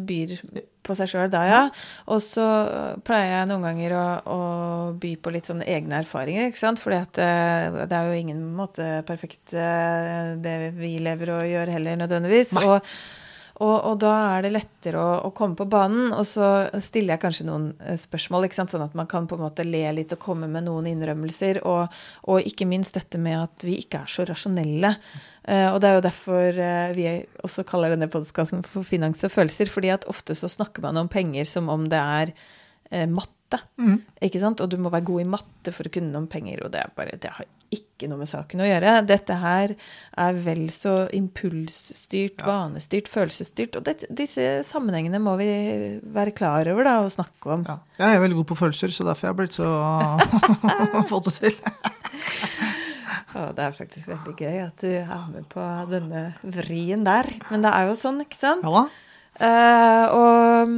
byr 0.02 0.36
på 0.82 0.96
seg 0.98 1.10
sjøl 1.12 1.32
da, 1.32 1.42
ja. 1.48 1.62
Og 2.12 2.22
så 2.24 2.46
pleier 3.06 3.36
jeg 3.36 3.50
noen 3.52 3.66
ganger 3.68 3.96
å, 3.98 4.06
å 4.26 4.40
by 5.02 5.14
på 5.22 5.34
litt 5.34 5.50
sånne 5.50 5.68
egne 5.70 6.02
erfaringer, 6.02 6.50
ikke 6.50 6.62
sant. 6.62 6.82
Fordi 6.82 7.00
at 7.00 7.22
eh, 7.22 7.82
det 7.86 7.98
er 7.98 8.10
jo 8.10 8.22
ingen 8.22 8.44
måte 8.58 8.88
perfekt 9.08 9.56
eh, 9.56 10.36
det 10.42 10.74
vi 10.78 10.96
lever 11.04 11.36
og 11.36 11.50
gjør 11.50 11.76
heller, 11.78 12.00
nødvendigvis. 12.04 12.56
Nei. 12.58 12.68
Og, 12.68 12.94
og, 13.60 13.74
og 13.92 13.98
da 14.02 14.12
er 14.38 14.46
det 14.46 14.54
lettere 14.56 15.02
å, 15.02 15.18
å 15.28 15.32
komme 15.36 15.58
på 15.60 15.68
banen, 15.70 16.14
og 16.16 16.24
så 16.28 16.70
stiller 16.82 17.16
jeg 17.16 17.24
kanskje 17.26 17.48
noen 17.50 17.68
eh, 17.84 17.98
spørsmål, 18.00 18.48
sånn 18.56 18.86
at 18.86 18.96
man 18.98 19.10
kan 19.12 19.28
på 19.30 19.38
en 19.38 19.44
måte 19.44 19.66
le 19.68 19.84
litt 19.98 20.16
og 20.16 20.22
komme 20.24 20.50
med 20.52 20.66
noen 20.70 20.88
innrømmelser. 20.92 21.62
Og, 21.68 21.92
og 22.32 22.48
ikke 22.48 22.70
minst 22.70 22.98
dette 22.98 23.20
med 23.22 23.38
at 23.42 23.68
vi 23.68 23.78
ikke 23.84 24.06
er 24.06 24.12
så 24.12 24.26
rasjonelle. 24.30 24.96
Uh, 25.42 25.74
og 25.74 25.80
det 25.82 25.90
er 25.90 25.96
jo 25.98 26.06
derfor 26.06 26.58
uh, 26.62 26.92
vi 26.94 27.06
også 27.42 27.66
kaller 27.68 27.96
denne 27.96 28.10
podkasten 28.14 28.62
for 28.66 28.86
Finans 28.86 29.24
og 29.26 29.34
følelser, 29.34 29.72
fordi 29.74 29.90
at 29.94 30.06
ofte 30.12 30.38
så 30.38 30.50
snakker 30.52 30.86
man 30.86 31.00
om 31.02 31.10
penger 31.12 31.50
som 31.50 31.70
om 31.74 31.88
det 31.92 32.02
er 32.02 32.34
uh, 32.34 33.08
matte. 33.10 33.60
Ikke 34.24 34.40
sant? 34.40 34.62
Og 34.64 34.70
du 34.72 34.78
må 34.80 34.94
være 34.94 35.10
god 35.10 35.26
i 35.26 35.32
matte 35.34 35.74
for 35.76 35.90
å 35.90 35.94
kunne 35.94 36.14
noe 36.14 36.24
om 36.24 36.30
penger, 36.32 36.62
og 36.64 36.72
det, 36.74 36.86
er 36.86 36.94
bare, 36.96 37.18
det 37.20 37.34
har 37.36 37.50
ikke 37.72 38.10
noe 38.12 38.20
med 38.22 38.30
saken 38.30 38.64
å 38.64 38.68
gjøre. 38.68 38.96
Dette 39.08 39.38
her 39.42 39.74
er 40.20 40.40
vel 40.46 40.66
så 40.74 40.96
impulsstyrt, 41.16 42.44
vanestyrt, 42.46 43.10
følelsesstyrt. 43.12 43.78
Og 43.80 43.86
det, 43.88 44.10
disse 44.12 44.48
sammenhengene 44.68 45.22
må 45.24 45.38
vi 45.40 45.52
være 46.04 46.36
klar 46.36 46.70
over 46.72 46.88
da, 46.88 46.98
og 47.06 47.14
snakke 47.14 47.56
om. 47.56 47.66
Ja. 47.68 47.80
Jeg 48.02 48.18
er 48.18 48.26
veldig 48.26 48.42
god 48.42 48.50
på 48.52 48.60
følelser, 48.64 48.96
så 48.96 49.08
derfor 49.08 49.30
har 49.30 49.36
jeg 49.36 49.42
blitt 49.44 49.60
så 49.60 49.70
fått 51.14 51.30
det 51.30 51.38
til. 51.40 51.62
Og 53.32 53.54
det 53.56 53.64
er 53.64 53.76
faktisk 53.76 54.10
veldig 54.12 54.34
gøy 54.36 54.58
at 54.60 54.82
du 54.84 54.90
er 54.92 55.28
med 55.32 55.46
på 55.52 55.64
denne 55.88 56.26
vrien 56.44 57.06
der. 57.08 57.30
Men 57.48 57.64
det 57.64 57.72
er 57.72 57.88
jo 57.88 57.96
sånn, 57.96 58.20
ikke 58.26 58.40
sant? 58.40 58.68
Ja 58.68 58.82
da. 58.82 58.90
Uh, 59.42 60.06
og, 60.14 60.74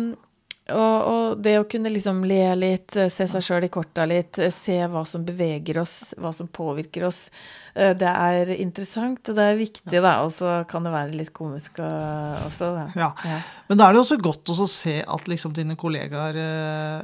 og, 0.76 1.08
og 1.08 1.42
det 1.44 1.54
å 1.60 1.66
kunne 1.70 1.92
liksom 1.94 2.22
le 2.28 2.42
litt, 2.58 2.96
eh, 3.00 3.10
se 3.12 3.28
seg 3.30 3.44
sjøl 3.46 3.68
i 3.68 3.72
korta 3.74 4.06
litt, 4.10 4.40
eh, 4.42 4.52
se 4.54 4.76
hva 4.92 5.04
som 5.08 5.26
beveger 5.26 5.80
oss, 5.82 6.14
hva 6.20 6.34
som 6.36 6.50
påvirker 6.52 7.06
oss, 7.08 7.28
eh, 7.74 7.94
det 7.98 8.10
er 8.10 8.54
interessant, 8.58 9.22
og 9.30 9.40
det 9.40 9.48
er 9.50 9.60
viktig, 9.60 9.98
da. 9.98 10.16
Og 10.26 10.32
så 10.36 10.56
kan 10.70 10.86
det 10.86 10.94
være 10.94 11.18
litt 11.20 11.34
komisk 11.36 11.82
også, 11.84 12.72
da. 12.78 12.88
Ja. 13.00 13.12
Ja. 13.26 13.42
Men 13.70 13.82
da 13.82 13.90
er 13.90 13.98
det 13.98 14.04
også 14.04 14.20
godt 14.22 14.54
å 14.54 14.70
se 14.70 15.00
at 15.02 15.30
liksom 15.32 15.56
dine 15.56 15.78
kollegaer 15.80 16.40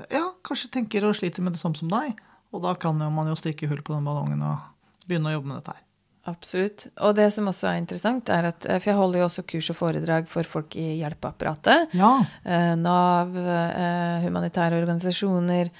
ja, 0.09 0.25
kanskje 0.45 0.71
tenker 0.79 1.07
og 1.07 1.17
sliter 1.17 1.45
med 1.45 1.55
det 1.55 1.61
samme 1.61 1.79
som 1.79 1.91
deg. 1.91 2.17
Og 2.53 2.63
da 2.65 2.73
kan 2.79 2.97
jo 2.99 3.11
man 3.13 3.29
jo 3.29 3.37
stikke 3.37 3.69
hull 3.69 3.83
på 3.85 3.93
den 3.95 4.07
ballongen 4.07 4.41
og 4.45 5.07
begynne 5.09 5.31
å 5.31 5.37
jobbe 5.37 5.51
med 5.51 5.61
dette 5.61 5.77
her. 5.77 5.88
Absolutt. 6.27 6.87
Og 7.05 7.15
det 7.15 7.29
som 7.33 7.47
også 7.49 7.69
er 7.69 7.79
interessant, 7.79 8.29
er 8.29 8.49
at 8.51 8.67
For 8.67 8.91
jeg 8.91 8.97
holder 8.97 9.21
jo 9.21 9.27
også 9.29 9.45
kurs 9.47 9.69
og 9.71 9.77
foredrag 9.79 10.27
for 10.29 10.47
folk 10.47 10.75
i 10.79 10.99
hjelpeapparatet. 10.99 11.95
Ja. 11.97 12.11
Eh, 12.43 12.75
Nav, 12.79 13.37
eh, 13.39 14.25
humanitære 14.25 14.81
organisasjoner, 14.81 15.71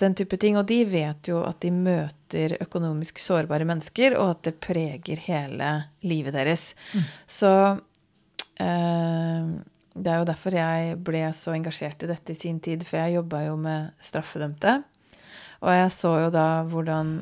den 0.00 0.16
type 0.18 0.38
ting. 0.40 0.56
Og 0.58 0.66
de 0.66 0.80
vet 0.88 1.28
jo 1.28 1.42
at 1.46 1.60
de 1.62 1.70
møter 1.74 2.56
økonomisk 2.64 3.20
sårbare 3.22 3.68
mennesker, 3.68 4.16
og 4.18 4.36
at 4.36 4.48
det 4.48 4.60
preger 4.64 5.22
hele 5.28 5.74
livet 6.08 6.34
deres. 6.34 6.72
Så 7.28 7.52
eh, 8.56 9.52
det 9.92 10.08
er 10.08 10.22
jo 10.22 10.30
derfor 10.32 10.56
jeg 10.56 10.96
ble 11.04 11.26
så 11.36 11.52
engasjert 11.52 12.02
i 12.02 12.10
dette 12.10 12.32
i 12.32 12.38
sin 12.38 12.58
tid, 12.64 12.84
for 12.88 13.02
jeg 13.02 13.18
jobba 13.20 13.44
jo 13.44 13.60
med 13.60 13.92
straffedømte. 14.00 14.80
Og 15.62 15.70
jeg 15.76 15.94
så 15.94 16.16
jo 16.24 16.32
da 16.34 16.46
hvordan 16.66 17.20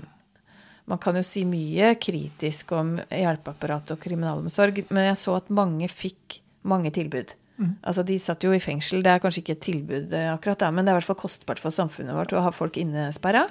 Man 0.90 0.98
kan 1.02 1.18
jo 1.18 1.22
si 1.26 1.44
mye 1.46 1.94
kritisk 2.02 2.72
om 2.74 2.96
hjelpeapparat 3.06 3.94
og 3.94 4.00
kriminalomsorg, 4.02 4.82
men 4.90 5.12
jeg 5.12 5.20
så 5.20 5.36
at 5.38 5.52
mange 5.54 5.88
fikk 5.90 6.40
mange 6.66 6.90
tilbud. 6.92 7.36
Altså, 7.84 8.02
De 8.08 8.16
satt 8.18 8.44
jo 8.44 8.54
i 8.56 8.60
fengsel. 8.62 9.02
Det 9.04 9.10
er 9.12 9.20
kanskje 9.20 9.42
ikke 9.42 9.52
et 9.52 9.64
tilbud, 9.66 10.12
eh, 10.16 10.30
akkurat 10.32 10.58
der, 10.62 10.70
men 10.72 10.84
det 10.84 10.90
er 10.90 10.96
i 10.96 11.00
hvert 11.00 11.10
fall 11.10 11.20
kostbart 11.20 11.60
for 11.60 11.70
samfunnet 11.70 12.16
vårt 12.16 12.32
å 12.32 12.40
ha 12.40 12.50
folk 12.56 12.78
innesperra. 12.80 13.46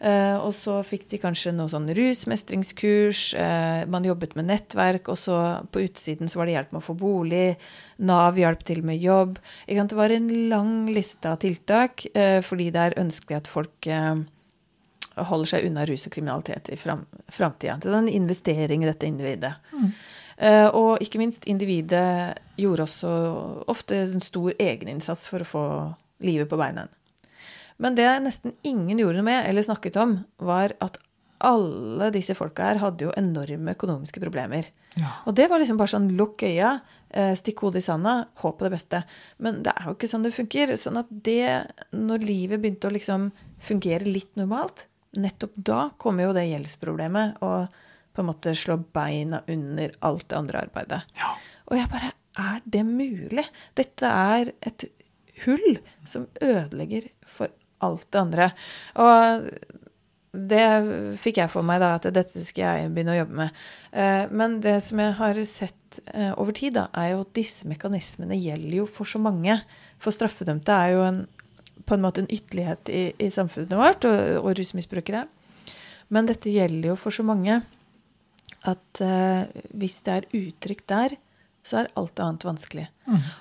Eh, 0.00 0.36
og 0.36 0.52
så 0.56 0.78
fikk 0.84 1.06
de 1.12 1.20
kanskje 1.20 1.52
noe 1.56 1.68
sånn 1.68 1.88
rusmestringskurs. 1.96 3.34
Eh, 3.36 3.84
man 3.92 4.04
jobbet 4.08 4.36
med 4.36 4.48
nettverk, 4.48 5.08
og 5.12 5.18
så 5.20 5.36
på 5.72 5.84
utsiden 5.84 6.28
så 6.28 6.40
var 6.40 6.46
det 6.48 6.56
hjelp 6.56 6.72
med 6.72 6.82
å 6.82 6.86
få 6.88 6.96
bolig. 6.96 7.56
Nav 7.98 8.36
hjalp 8.40 8.64
til 8.64 8.82
med 8.82 9.00
jobb. 9.00 9.38
Det 9.66 9.92
var 9.92 10.10
en 10.10 10.48
lang 10.48 10.86
liste 10.88 11.28
av 11.28 11.38
tiltak, 11.38 12.06
eh, 12.14 12.40
fordi 12.40 12.70
det 12.72 12.80
er 12.80 13.00
ønskelig 13.04 13.36
at 13.36 13.46
folk 13.52 13.86
eh, 13.86 14.16
holder 15.16 15.48
seg 15.48 15.66
unna 15.68 15.86
rus 15.88 16.06
og 16.08 16.12
kriminalitet 16.12 16.68
i 16.72 16.76
fram, 16.76 17.06
framtida. 17.32 17.78
Det 17.80 17.88
er 17.90 17.98
en 17.98 18.12
investering 18.12 18.84
i 18.84 18.90
dette 18.90 19.08
individet. 19.08 19.54
Eh, 20.36 20.68
og 20.68 21.00
ikke 21.00 21.20
minst, 21.22 21.46
individet 21.48 22.36
gjorde 22.60 22.84
også 22.84 23.12
ofte 23.72 24.02
en 24.04 24.20
stor 24.20 24.52
egeninnsats 24.60 25.30
for 25.32 25.40
å 25.40 25.48
få 25.48 25.64
livet 26.24 26.50
på 26.50 26.58
beina. 26.60 26.86
Men 27.80 27.96
det 27.96 28.08
nesten 28.24 28.54
ingen 28.64 29.00
gjorde 29.00 29.20
noe 29.20 29.28
med, 29.28 29.48
eller 29.48 29.64
snakket 29.64 29.98
om, 30.00 30.18
var 30.40 30.76
at 30.84 31.00
alle 31.44 32.08
disse 32.14 32.36
folka 32.36 32.70
her 32.70 32.80
hadde 32.80 33.04
jo 33.04 33.14
enorme 33.16 33.74
økonomiske 33.76 34.22
problemer. 34.22 34.70
Ja. 34.96 35.10
Og 35.28 35.36
det 35.36 35.50
var 35.50 35.60
liksom 35.60 35.76
bare 35.76 35.92
sånn 35.92 36.08
lukk 36.16 36.46
øya, 36.48 36.78
eh, 37.10 37.34
stikk 37.36 37.60
hodet 37.64 37.82
i 37.82 37.84
sanda, 37.84 38.14
håp 38.40 38.58
på 38.58 38.64
det 38.64 38.72
beste. 38.72 39.02
Men 39.44 39.62
det 39.62 39.74
er 39.76 39.88
jo 39.88 39.96
ikke 39.96 40.08
sånn 40.08 40.24
det 40.24 40.32
funker. 40.32 40.72
Sånn 40.80 40.96
at 41.00 41.10
det, 41.10 41.68
når 41.92 42.24
livet 42.24 42.62
begynte 42.62 42.88
å 42.88 42.94
liksom 42.94 43.28
fungere 43.60 44.08
litt 44.08 44.32
normalt, 44.40 44.86
nettopp 45.20 45.56
da 45.56 45.80
kommer 46.00 46.28
jo 46.28 46.36
det 46.36 46.46
gjeldsproblemet 46.50 47.42
og 47.46 47.82
på 48.16 48.22
en 48.22 48.30
måte 48.30 48.54
slå 48.56 48.78
beina 48.96 49.42
under 49.52 49.92
alt 50.08 50.28
det 50.30 50.38
andre 50.38 50.62
arbeidet. 50.66 51.02
Ja. 51.20 51.34
Og 51.68 51.80
jeg 51.80 51.90
bare 51.92 52.12
Er 52.36 52.60
det 52.68 52.82
mulig? 52.84 53.46
Dette 53.74 54.04
er 54.04 54.50
et 54.60 54.84
hull 55.46 55.78
som 56.04 56.26
ødelegger 56.44 57.06
for 57.24 57.48
alt 57.80 58.04
det 58.12 58.20
andre. 58.20 58.48
Og 59.00 59.46
det 60.36 61.16
fikk 61.22 61.40
jeg 61.40 61.48
for 61.48 61.64
meg, 61.64 61.80
da, 61.80 61.94
at 61.96 62.08
dette 62.12 62.42
skal 62.44 62.82
jeg 62.82 62.90
begynne 62.92 63.14
å 63.14 63.20
jobbe 63.22 63.38
med. 63.40 63.62
Eh, 63.92 64.26
Men 64.28 64.58
det 64.60 64.76
som 64.84 65.00
jeg 65.00 65.16
har 65.16 65.40
sett 65.48 66.00
eh, 66.12 66.32
over 66.36 66.52
tid, 66.52 66.76
da, 66.76 66.88
er 66.92 67.14
jo 67.14 67.22
at 67.24 67.32
disse 67.38 67.68
mekanismene 67.68 68.36
gjelder 68.36 68.82
jo 68.82 68.86
for 68.90 69.08
så 69.08 69.20
mange. 69.22 69.56
For 70.02 70.12
straffedømte 70.12 70.76
er 70.76 70.92
jo 70.92 71.04
en, 71.06 71.22
på 71.86 71.96
en 71.96 72.02
måte 72.04 72.24
en 72.24 72.30
ytterlighet 72.32 72.90
i, 72.92 73.04
i 73.22 73.30
samfunnet 73.32 73.76
vårt, 73.78 74.06
og, 74.08 74.42
og 74.42 74.56
rusmisbrukere. 74.58 75.24
Men 76.14 76.28
dette 76.28 76.52
gjelder 76.52 76.92
jo 76.92 76.98
for 76.98 77.14
så 77.14 77.24
mange 77.26 77.60
at 78.66 79.00
uh, 79.02 79.46
hvis 79.78 80.00
det 80.06 80.14
er 80.16 80.28
utrygt 80.34 80.86
der, 80.90 81.16
så 81.66 81.80
er 81.80 81.90
alt 81.98 82.20
annet 82.22 82.44
vanskelig. 82.46 82.84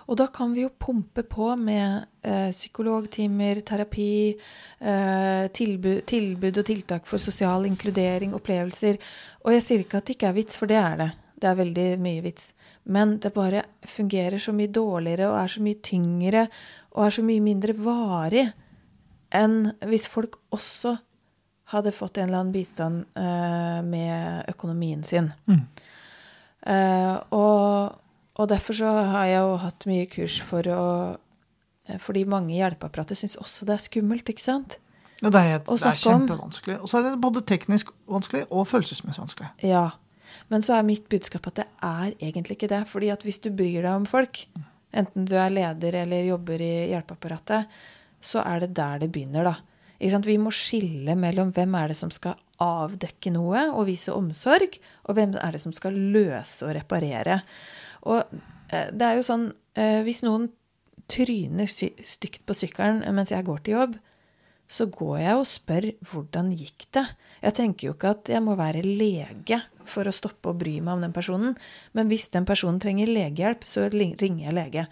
Og 0.10 0.18
da 0.18 0.26
kan 0.34 0.54
vi 0.56 0.64
jo 0.64 0.72
pumpe 0.82 1.22
på 1.30 1.52
med 1.62 2.08
eh, 2.26 2.50
psykologtimer, 2.50 3.62
terapi, 3.62 4.34
eh, 4.80 5.46
tilbud, 5.54 6.02
tilbud 6.10 6.58
og 6.62 6.66
tiltak 6.66 7.06
for 7.10 7.22
sosial 7.22 7.68
inkludering, 7.70 8.34
opplevelser. 8.34 8.98
Og 9.46 9.54
jeg 9.54 9.66
sier 9.66 9.86
ikke 9.86 10.02
at 10.02 10.10
det 10.10 10.18
ikke 10.18 10.32
er 10.32 10.38
vits, 10.40 10.58
for 10.58 10.72
det 10.72 10.80
er 10.82 10.98
det. 11.04 11.10
Det 11.38 11.52
er 11.52 11.60
veldig 11.62 11.88
mye 12.02 12.24
vits. 12.26 12.50
Men 12.90 13.18
det 13.22 13.34
bare 13.36 13.62
fungerer 13.94 14.42
så 14.42 14.54
mye 14.58 14.74
dårligere 14.74 15.30
og 15.30 15.40
er 15.44 15.54
så 15.56 15.62
mye 15.66 15.82
tyngre 15.86 16.48
og 16.96 17.06
er 17.06 17.16
så 17.18 17.26
mye 17.26 17.44
mindre 17.44 17.76
varig 17.78 18.48
enn 19.36 19.74
hvis 19.90 20.08
folk 20.12 20.38
også 20.56 20.96
hadde 21.74 21.94
fått 21.96 22.20
en 22.22 22.30
eller 22.30 22.44
annen 22.44 22.54
bistand 22.54 23.04
uh, 23.18 23.82
med 23.86 24.48
økonomien 24.52 25.02
sin. 25.04 25.32
Eh, 26.66 27.16
og, 27.36 27.98
og 28.34 28.48
derfor 28.50 28.74
så 28.78 28.90
har 29.14 29.28
jeg 29.30 29.42
jo 29.44 29.58
hatt 29.62 29.86
mye 29.90 30.06
kurs 30.10 30.40
for 30.42 30.66
å 30.74 30.86
eh, 31.14 32.00
Fordi 32.02 32.24
mange 32.26 32.56
i 32.56 32.58
hjelpeapparatet 32.58 33.20
syns 33.20 33.38
også 33.38 33.68
det 33.70 33.76
er 33.76 33.84
skummelt, 33.84 34.32
ikke 34.34 34.42
sant? 34.42 34.80
Ja, 35.22 35.30
det 35.30 35.44
er, 35.44 35.52
et, 35.60 35.70
det 35.70 35.92
er 35.92 36.00
kjempevanskelig. 36.02 36.80
Og 36.82 36.90
så 36.90 37.00
er 37.00 37.06
det 37.06 37.22
både 37.22 37.44
teknisk 37.46 37.92
vanskelig 38.10 38.48
og 38.50 38.66
følelsesmessig 38.72 39.22
vanskelig. 39.22 39.52
Ja. 39.66 39.86
Men 40.50 40.66
så 40.66 40.76
er 40.76 40.88
mitt 40.90 41.06
budskap 41.10 41.46
at 41.52 41.62
det 41.62 41.68
er 41.86 42.16
egentlig 42.18 42.58
ikke 42.58 42.72
det. 42.74 42.82
fordi 42.90 43.14
at 43.14 43.24
hvis 43.24 43.40
du 43.46 43.52
bryr 43.54 43.86
deg 43.86 43.94
om 43.94 44.10
folk, 44.10 44.42
enten 44.96 45.28
du 45.28 45.36
er 45.40 45.54
leder 45.54 46.02
eller 46.04 46.28
jobber 46.30 46.62
i 46.64 46.74
hjelpeapparatet, 46.92 47.72
så 48.24 48.42
er 48.46 48.64
det 48.64 48.74
der 48.78 49.04
det 49.04 49.12
begynner, 49.14 49.52
da. 49.52 49.56
Vi 50.00 50.38
må 50.42 50.52
skille 50.54 51.16
mellom 51.16 51.54
hvem 51.56 51.76
er 51.80 51.92
det 51.92 51.98
som 52.00 52.12
skal 52.12 52.36
avdekke 52.62 53.32
noe 53.36 53.68
og 53.72 53.88
vise 53.90 54.14
omsorg, 54.16 54.78
og 55.08 55.18
hvem 55.18 55.36
er 55.40 55.56
det 55.56 55.62
som 55.64 55.74
skal 55.76 55.96
løse 55.96 56.66
og 56.68 56.76
reparere. 56.76 57.40
Og 58.08 58.22
eh, 58.72 58.92
det 58.92 59.08
er 59.08 59.18
jo 59.18 59.26
sånn 59.26 59.48
eh, 59.76 60.02
Hvis 60.06 60.24
noen 60.26 60.50
tryner 61.12 61.70
stygt 61.70 62.44
på 62.46 62.56
sykkelen 62.58 63.04
mens 63.14 63.32
jeg 63.34 63.46
går 63.46 63.64
til 63.64 63.78
jobb, 63.80 63.98
så 64.68 64.88
går 64.90 65.20
jeg 65.22 65.38
og 65.38 65.48
spør 65.50 65.88
hvordan 66.10 66.52
gikk 66.58 66.88
det. 66.98 67.06
Jeg 67.44 67.56
tenker 67.60 67.88
jo 67.88 67.94
ikke 67.94 68.14
at 68.16 68.32
jeg 68.34 68.42
må 68.42 68.56
være 68.58 68.82
lege 68.86 69.60
for 69.86 70.10
å 70.10 70.14
stoppe 70.16 70.50
å 70.50 70.58
bry 70.58 70.80
meg 70.82 70.98
om 70.98 71.04
den 71.06 71.14
personen. 71.14 71.54
Men 71.94 72.10
hvis 72.10 72.32
den 72.34 72.48
personen 72.50 72.80
trenger 72.82 73.12
legehjelp, 73.12 73.66
så 73.70 73.86
ringer 73.94 74.48
jeg 74.48 74.58
lege. 74.58 74.86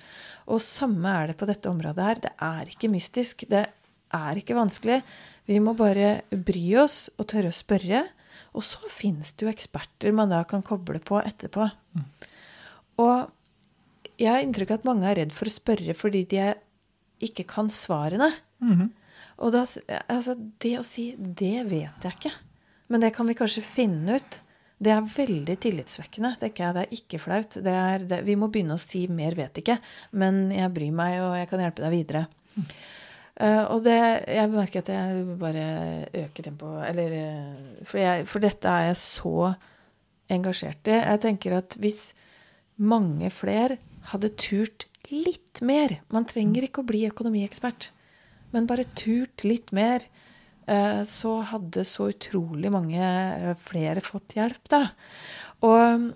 Og 0.54 0.62
samme 0.62 1.10
er 1.18 1.32
det 1.32 1.40
på 1.40 1.50
dette 1.50 1.72
området 1.72 2.06
her. 2.06 2.22
Det 2.28 2.34
er 2.46 2.70
ikke 2.70 2.92
mystisk. 2.94 3.46
Det 3.50 3.66
er 4.14 4.40
ikke 4.40 4.58
vanskelig. 4.58 5.02
Vi 5.50 5.60
må 5.64 5.74
bare 5.78 6.20
bry 6.30 6.66
oss 6.84 7.08
og 7.18 7.32
tørre 7.34 7.50
å 7.50 7.58
spørre. 7.64 8.06
Og 8.54 8.66
så 8.66 8.78
finnes 8.94 9.34
det 9.34 9.48
jo 9.48 9.52
eksperter 9.52 10.14
man 10.14 10.30
da 10.30 10.44
kan 10.46 10.62
koble 10.66 11.02
på 11.02 11.18
etterpå. 11.24 11.66
Og 13.02 13.16
jeg 14.22 14.30
har 14.30 14.44
inntrykk 14.46 14.76
av 14.76 14.84
at 14.84 14.86
mange 14.92 15.10
er 15.10 15.24
redd 15.24 15.34
for 15.34 15.50
å 15.50 15.54
spørre 15.54 15.96
fordi 15.98 16.28
de 16.30 16.52
ikke 17.26 17.48
kan 17.50 17.72
svarene. 17.74 18.30
Og 19.42 19.54
da, 19.56 19.66
altså, 20.08 20.36
det 20.62 20.78
å 20.80 20.86
si 20.86 21.14
'det 21.18 21.70
vet 21.70 22.06
jeg 22.06 22.18
ikke', 22.18 22.34
men 22.90 23.02
det 23.02 23.14
kan 23.16 23.28
vi 23.28 23.38
kanskje 23.38 23.64
finne 23.66 24.18
ut, 24.20 24.40
det 24.84 24.92
er 24.92 25.06
veldig 25.08 25.56
tillitsvekkende. 25.64 26.36
Det 26.42 26.60
er 26.60 26.92
ikke 26.92 27.20
flaut. 27.22 27.56
Det 27.56 27.72
er, 27.72 28.04
det, 28.04 28.26
vi 28.26 28.36
må 28.36 28.50
begynne 28.52 28.76
å 28.76 28.82
si 28.82 29.08
'mer 29.08 29.36
vet 29.36 29.62
ikke', 29.62 29.80
men 30.12 30.52
jeg 30.52 30.74
bryr 30.74 30.92
meg, 30.92 31.22
og 31.22 31.38
jeg 31.38 31.50
kan 31.50 31.64
hjelpe 31.64 31.86
deg 31.86 31.92
videre. 31.92 32.26
Eh, 33.42 33.64
og 33.74 33.82
det, 33.86 33.98
jeg 34.30 34.50
merker 34.54 34.84
at 34.84 34.92
jeg 34.94 35.38
bare 35.42 35.66
øker 36.14 36.44
tempoet. 36.44 36.84
Eller 36.92 37.16
eh, 37.18 37.86
for, 37.88 37.98
jeg, 37.98 38.28
for 38.30 38.44
dette 38.44 38.70
er 38.70 38.92
jeg 38.92 39.00
så 39.02 39.54
engasjert 40.34 40.92
i. 40.92 41.00
Jeg 41.00 41.24
tenker 41.24 41.58
at 41.58 41.78
hvis 41.82 42.14
mange 42.78 43.32
flere 43.34 43.80
hadde 44.12 44.34
turt 44.36 44.88
litt 45.12 45.60
mer 45.62 46.00
Man 46.14 46.26
trenger 46.26 46.66
ikke 46.66 46.82
å 46.82 46.88
bli 46.88 47.04
økonomiekspert, 47.10 47.90
men 48.54 48.70
bare 48.70 48.88
turt 48.98 49.46
litt 49.48 49.74
mer, 49.76 50.06
eh, 50.68 51.02
så 51.10 51.38
hadde 51.52 51.86
så 51.88 52.10
utrolig 52.14 52.72
mange 52.74 53.02
eh, 53.02 53.54
flere 53.68 54.04
fått 54.06 54.38
hjelp, 54.38 54.64
da. 54.72 54.86
Og 55.66 56.10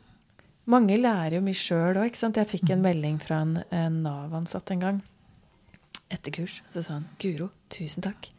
mange 0.67 0.97
lærer 0.99 1.37
jo 1.37 1.43
mye 1.45 1.57
sjøl 1.57 1.97
òg, 1.97 2.09
ikke 2.09 2.21
sant. 2.21 2.39
Jeg 2.39 2.51
fikk 2.51 2.73
en 2.75 2.83
melding 2.83 3.19
fra 3.23 3.41
en, 3.45 3.59
en 3.71 4.01
Nav-ansatt 4.03 4.73
en 4.75 4.83
gang 4.83 4.97
etter 6.11 6.33
kurs. 6.35 6.61
Så 6.73 6.83
sa 6.83 6.97
han 6.97 7.07
Guro, 7.21 7.49
tusen 7.73 8.03
takk. 8.05 8.29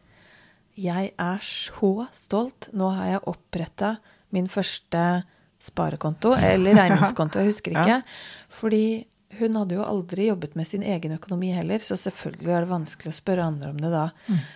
Jeg 0.79 1.11
er 1.19 1.43
så 1.43 2.07
stolt. 2.15 2.69
Nå 2.77 2.91
har 2.95 3.15
jeg 3.15 3.25
oppretta 3.29 3.95
min 4.35 4.47
første 4.49 5.23
sparekonto, 5.59 6.35
eller 6.37 6.77
regningskonto, 6.83 7.41
jeg 7.41 7.51
husker 7.51 7.75
ikke. 7.75 7.99
Fordi 8.61 8.83
hun 9.37 9.55
hadde 9.59 9.75
jo 9.77 9.83
aldri 9.85 10.25
jobbet 10.25 10.55
med 10.57 10.67
sin 10.67 10.81
egen 10.83 11.13
økonomi 11.13 11.51
heller, 11.53 11.83
så 11.85 11.97
selvfølgelig 11.99 12.49
er 12.55 12.65
det 12.65 12.71
vanskelig 12.71 13.11
å 13.11 13.17
spørre 13.19 13.45
andre 13.45 13.69
om 13.69 13.77
det 13.77 13.91
da. 13.93 14.05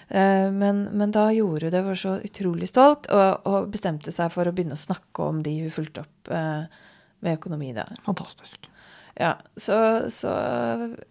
Eh, 0.10 0.50
Men, 0.52 0.88
men 0.92 1.14
da 1.14 1.28
gjorde 1.36 1.70
hun 1.70 1.76
det, 1.76 1.84
var 1.86 2.00
så 2.00 2.16
utrolig 2.26 2.70
stolt, 2.72 3.10
og, 3.14 3.46
og 3.46 3.70
bestemte 3.74 4.12
seg 4.12 4.32
for 4.34 4.50
å 4.50 4.54
begynne 4.56 4.78
å 4.78 4.82
snakke 4.82 5.28
om 5.30 5.44
de 5.46 5.54
hun 5.62 5.74
fulgte 5.74 6.06
opp 6.06 6.32
eh, 6.34 6.64
med 7.24 7.38
økonomi 7.38 7.74
da. 7.78 7.86
Fantastisk. 8.08 8.70
Ja, 9.14 9.36
så, 9.56 9.76
så 10.10 10.32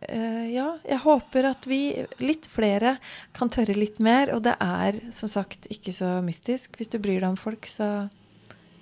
eh, 0.09 0.49
ja, 0.51 0.73
jeg 0.83 0.99
håper 1.05 1.47
at 1.53 1.69
vi, 1.71 1.95
litt 2.19 2.49
flere, 2.51 2.97
kan 3.37 3.53
tørre 3.53 3.77
litt 3.79 4.01
mer. 4.03 4.33
Og 4.35 4.43
det 4.43 4.57
er 4.59 4.99
som 5.15 5.31
sagt 5.31 5.71
ikke 5.71 5.95
så 5.95 6.17
mystisk. 6.27 6.75
Hvis 6.81 6.91
du 6.91 6.99
bryr 6.99 7.21
deg 7.23 7.31
om 7.31 7.39
folk, 7.39 7.71
så 7.71 8.09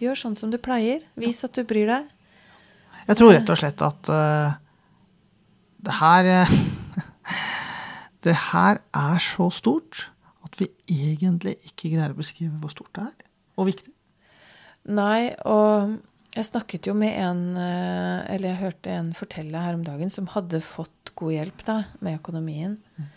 Gjør 0.00 0.16
sånn 0.16 0.36
som 0.38 0.48
du 0.48 0.56
pleier. 0.56 1.02
Vis 1.20 1.42
at 1.44 1.52
du 1.52 1.60
bryr 1.68 1.90
deg. 1.90 2.06
Jeg 3.04 3.18
tror 3.20 3.34
rett 3.34 3.50
og 3.52 3.58
slett 3.60 3.82
at 3.84 4.10
det 5.86 5.96
her 6.00 6.50
Det 8.24 8.34
her 8.50 8.82
er 8.92 9.22
så 9.24 9.46
stort 9.54 10.10
at 10.44 10.58
vi 10.60 10.66
egentlig 10.92 11.54
ikke 11.64 11.94
greier 11.94 12.12
å 12.12 12.18
beskrive 12.18 12.58
hvor 12.60 12.72
stort 12.72 12.90
det 12.98 13.06
er, 13.06 13.26
og 13.56 13.68
viktig. 13.70 13.92
Nei, 14.92 15.30
og 15.48 15.94
jeg 16.34 16.48
snakket 16.48 16.88
jo 16.88 16.94
med 16.96 17.16
en 17.20 17.40
uh, 17.56 18.26
Eller 18.32 18.52
jeg 18.52 18.60
hørte 18.60 18.92
en 18.94 19.10
fortelle 19.16 19.60
her 19.60 19.76
om 19.76 19.82
dagen 19.86 20.12
som 20.12 20.28
hadde 20.34 20.62
fått 20.64 21.12
god 21.18 21.34
hjelp 21.36 21.64
da, 21.66 21.76
med 22.04 22.20
økonomien. 22.20 22.78
Mm. 22.96 23.10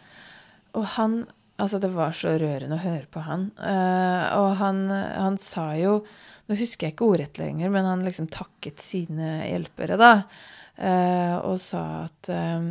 Og 0.80 0.92
han 0.98 1.24
Altså, 1.62 1.78
det 1.78 1.92
var 1.94 2.16
så 2.18 2.32
rørende 2.42 2.76
å 2.80 2.82
høre 2.82 3.06
på 3.14 3.22
han. 3.22 3.44
og 3.54 4.48
han, 4.58 4.80
han 4.90 5.36
sa 5.38 5.68
jo 5.78 6.00
nå 6.50 6.58
husker 6.60 6.88
jeg 6.88 6.96
ikke 6.96 7.08
ordrett 7.08 7.40
lenger, 7.40 7.70
men 7.72 7.86
han 7.88 8.02
liksom 8.04 8.26
takket 8.34 8.82
sine 8.84 9.36
hjelpere, 9.46 9.96
da. 10.02 10.26
Eh, 10.78 11.36
og 11.46 11.60
sa 11.62 11.84
at 12.08 12.30
eh, 12.34 12.70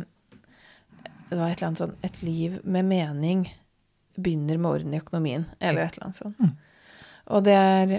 det 1.29 1.37
var 1.39 1.49
et 1.49 1.57
eller 1.57 1.67
annet 1.69 1.79
sånn 1.79 1.93
Et 2.03 2.17
liv 2.21 2.57
med 2.67 2.85
mening 2.89 3.45
begynner 4.19 4.59
med 4.59 4.69
orden 4.69 4.93
i 4.93 4.99
økonomien. 5.01 5.45
Eller 5.59 5.85
et 5.85 5.95
eller 5.95 6.09
annet 6.09 6.19
sånt. 6.19 6.39
Mm. 6.39 6.51
Og 7.33 7.45
det 7.47 7.55
er 7.59 7.95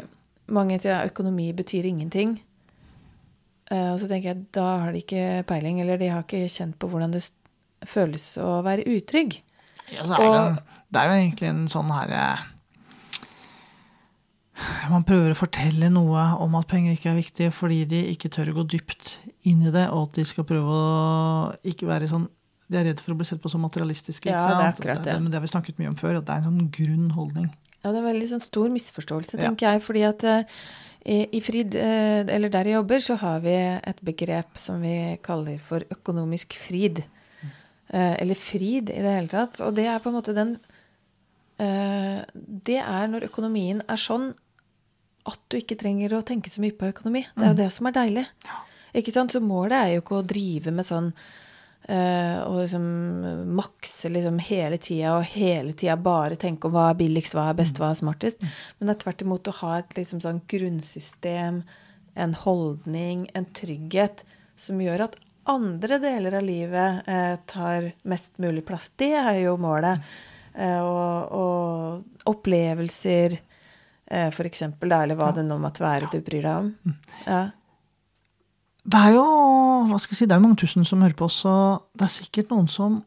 Mange 0.53 0.77
til 0.77 0.93
økonomi 0.93 1.47
betyr 1.57 1.87
ingenting. 1.89 2.35
Eh, 3.73 3.95
og 3.95 4.01
så 4.03 4.09
tenker 4.11 4.35
jeg 4.35 4.43
da 4.53 4.67
har 4.83 4.91
de 4.93 5.01
ikke 5.01 5.45
peiling, 5.49 5.79
eller 5.81 5.97
de 5.97 6.11
har 6.13 6.27
ikke 6.27 6.51
kjent 6.53 6.77
på 6.77 6.91
hvordan 6.93 7.15
det 7.15 7.23
føles 7.89 8.27
å 8.37 8.59
være 8.67 8.85
utrygg. 8.93 9.39
Ja, 9.89 10.05
så 10.05 10.19
er 10.19 10.27
og, 10.27 10.35
det, 10.35 10.83
det 10.93 11.01
er 11.01 11.09
jo 11.09 11.23
egentlig 11.23 11.49
en 11.49 11.65
sånn 11.73 11.93
herre 11.97 12.27
man 14.93 15.03
prøver 15.07 15.33
å 15.33 15.39
fortelle 15.39 15.89
noe 15.91 16.23
om 16.43 16.55
at 16.59 16.69
penger 16.71 16.95
ikke 16.95 17.11
er 17.11 17.19
viktig 17.19 17.51
fordi 17.57 17.81
de 17.91 18.01
ikke 18.13 18.31
tør 18.33 18.53
å 18.53 18.57
gå 18.61 18.65
dypt 18.77 19.17
inn 19.51 19.65
i 19.67 19.73
det, 19.75 19.89
og 19.91 20.09
at 20.09 20.21
de 20.21 20.25
skal 20.29 20.47
prøve 20.47 20.79
å 20.79 21.51
ikke 21.67 21.89
være 21.91 22.11
sånn 22.11 22.29
De 22.71 22.79
er 22.81 22.87
redd 22.89 23.03
for 23.03 23.13
å 23.13 23.19
bli 23.19 23.27
sett 23.29 23.43
på 23.43 23.51
som 23.53 23.61
materialistiske. 23.61 24.31
Ja, 24.31 24.47
det 24.49 24.55
er 24.55 24.71
akkurat 24.71 25.03
det. 25.05 25.19
Men 25.21 25.29
det 25.29 25.37
har 25.37 25.45
vi 25.45 25.51
snakket 25.53 25.81
mye 25.81 25.91
om 25.91 25.99
før, 25.99 26.17
at 26.21 26.25
det 26.25 26.33
er 26.33 26.41
en 26.41 26.47
sånn 26.49 26.71
grunn 26.73 27.11
holdning. 27.13 27.51
Ja, 27.83 27.91
det 27.91 27.99
er 27.99 28.01
en 28.01 28.07
veldig 28.09 28.29
sånn 28.31 28.45
stor 28.45 28.71
misforståelse, 28.73 29.37
tenker 29.37 29.67
ja. 29.67 29.75
jeg. 29.75 29.83
fordi 29.85 30.05
at 30.09 30.25
uh, 30.25 30.63
i, 31.05 31.43
Frid, 31.45 31.77
uh, 31.77 32.23
eller 32.25 32.49
der 32.55 32.71
jeg 32.71 32.79
jobber, 32.79 33.03
så 33.05 33.19
har 33.21 33.43
vi 33.45 33.53
et 33.53 34.01
begrep 34.09 34.57
som 34.63 34.81
vi 34.81 34.95
kaller 35.27 35.61
for 35.61 35.85
økonomisk 35.93 36.57
frid. 36.57 37.03
Uh, 37.93 38.15
eller 38.17 38.41
frid 38.41 38.89
i 38.89 39.03
det 39.05 39.13
hele 39.19 39.29
tatt. 39.35 39.61
Og 39.61 39.77
det 39.77 39.85
er 39.93 40.01
på 40.01 40.09
en 40.13 40.17
måte 40.17 40.37
den 40.37 40.57
Det 41.55 42.81
er 42.81 43.05
når 43.07 43.29
økonomien 43.29 43.85
er 43.87 44.01
sånn 44.01 44.33
at 45.25 45.41
du 45.49 45.57
ikke 45.59 45.79
trenger 45.81 46.17
å 46.17 46.25
tenke 46.27 46.53
så 46.53 46.63
mye 46.63 46.75
på 46.77 46.91
økonomi. 46.91 47.25
Det 47.33 47.41
er 47.41 47.53
jo 47.53 47.57
mm. 47.57 47.63
det 47.63 47.71
som 47.73 47.89
er 47.89 47.97
deilig. 47.97 48.25
Ikke 49.01 49.15
sant? 49.15 49.33
Så 49.33 49.41
målet 49.43 49.79
er 49.79 49.95
jo 49.95 50.03
ikke 50.03 50.19
å 50.21 50.27
drive 50.35 50.73
med 50.75 50.87
sånn 50.87 51.09
uh, 51.11 52.39
og 52.45 52.59
liksom 52.61 52.85
makse 53.57 54.11
liksom 54.13 54.41
hele 54.51 54.79
tida 54.83 55.17
og 55.17 55.31
hele 55.33 55.73
tida 55.73 55.97
bare 56.01 56.39
tenke 56.41 56.69
om 56.69 56.77
hva 56.77 56.91
er 56.93 57.01
billigst, 57.01 57.37
hva 57.37 57.49
er 57.51 57.59
best, 57.59 57.81
hva 57.81 57.91
er 57.91 58.01
smartest. 58.03 58.45
Mm. 58.45 58.53
Men 58.79 58.91
det 58.91 58.97
er 58.97 59.01
tvert 59.07 59.25
imot 59.27 59.51
å 59.51 59.57
ha 59.63 59.79
et 59.79 59.97
liksom 59.99 60.21
sånn 60.25 60.43
grunnsystem, 60.51 61.63
en 62.15 62.37
holdning, 62.45 63.25
en 63.35 63.49
trygghet 63.57 64.23
som 64.61 64.79
gjør 64.83 65.09
at 65.09 65.17
andre 65.51 65.99
deler 66.01 66.37
av 66.39 66.45
livet 66.45 67.09
uh, 67.09 67.35
tar 67.49 67.91
mest 68.09 68.37
mulig 68.45 68.63
plass. 68.69 68.93
Det 69.01 69.15
er 69.19 69.41
jo 69.47 69.57
målet. 69.61 70.05
Uh, 70.55 70.85
og, 70.85 71.35
og 71.35 72.31
opplevelser 72.31 73.41
Eh, 73.41 73.54
for 74.05 74.45
eksempel, 74.45 74.91
da, 74.93 75.03
eller 75.03 75.17
hva 75.19 75.31
det 75.35 75.43
nå 75.47 75.57
måtte 75.59 75.81
være 75.85 76.11
du 76.13 76.19
bryr 76.25 76.45
deg 76.45 76.59
om. 76.61 76.67
Mm. 76.85 76.97
Ja. 77.25 77.43
Det 78.85 79.01
er 79.01 79.15
jo 79.17 79.25
hva 79.89 79.99
skal 80.01 80.13
jeg 80.13 80.19
si, 80.19 80.29
det 80.29 80.37
er 80.37 80.43
mange 80.45 80.61
tusen 80.61 80.85
som 80.85 81.03
hører 81.05 81.17
på 81.17 81.29
oss, 81.29 81.41
og 81.49 81.87
det 81.97 82.05
er 82.07 82.13
sikkert 82.13 82.53
noen 82.53 82.69
som 82.69 82.99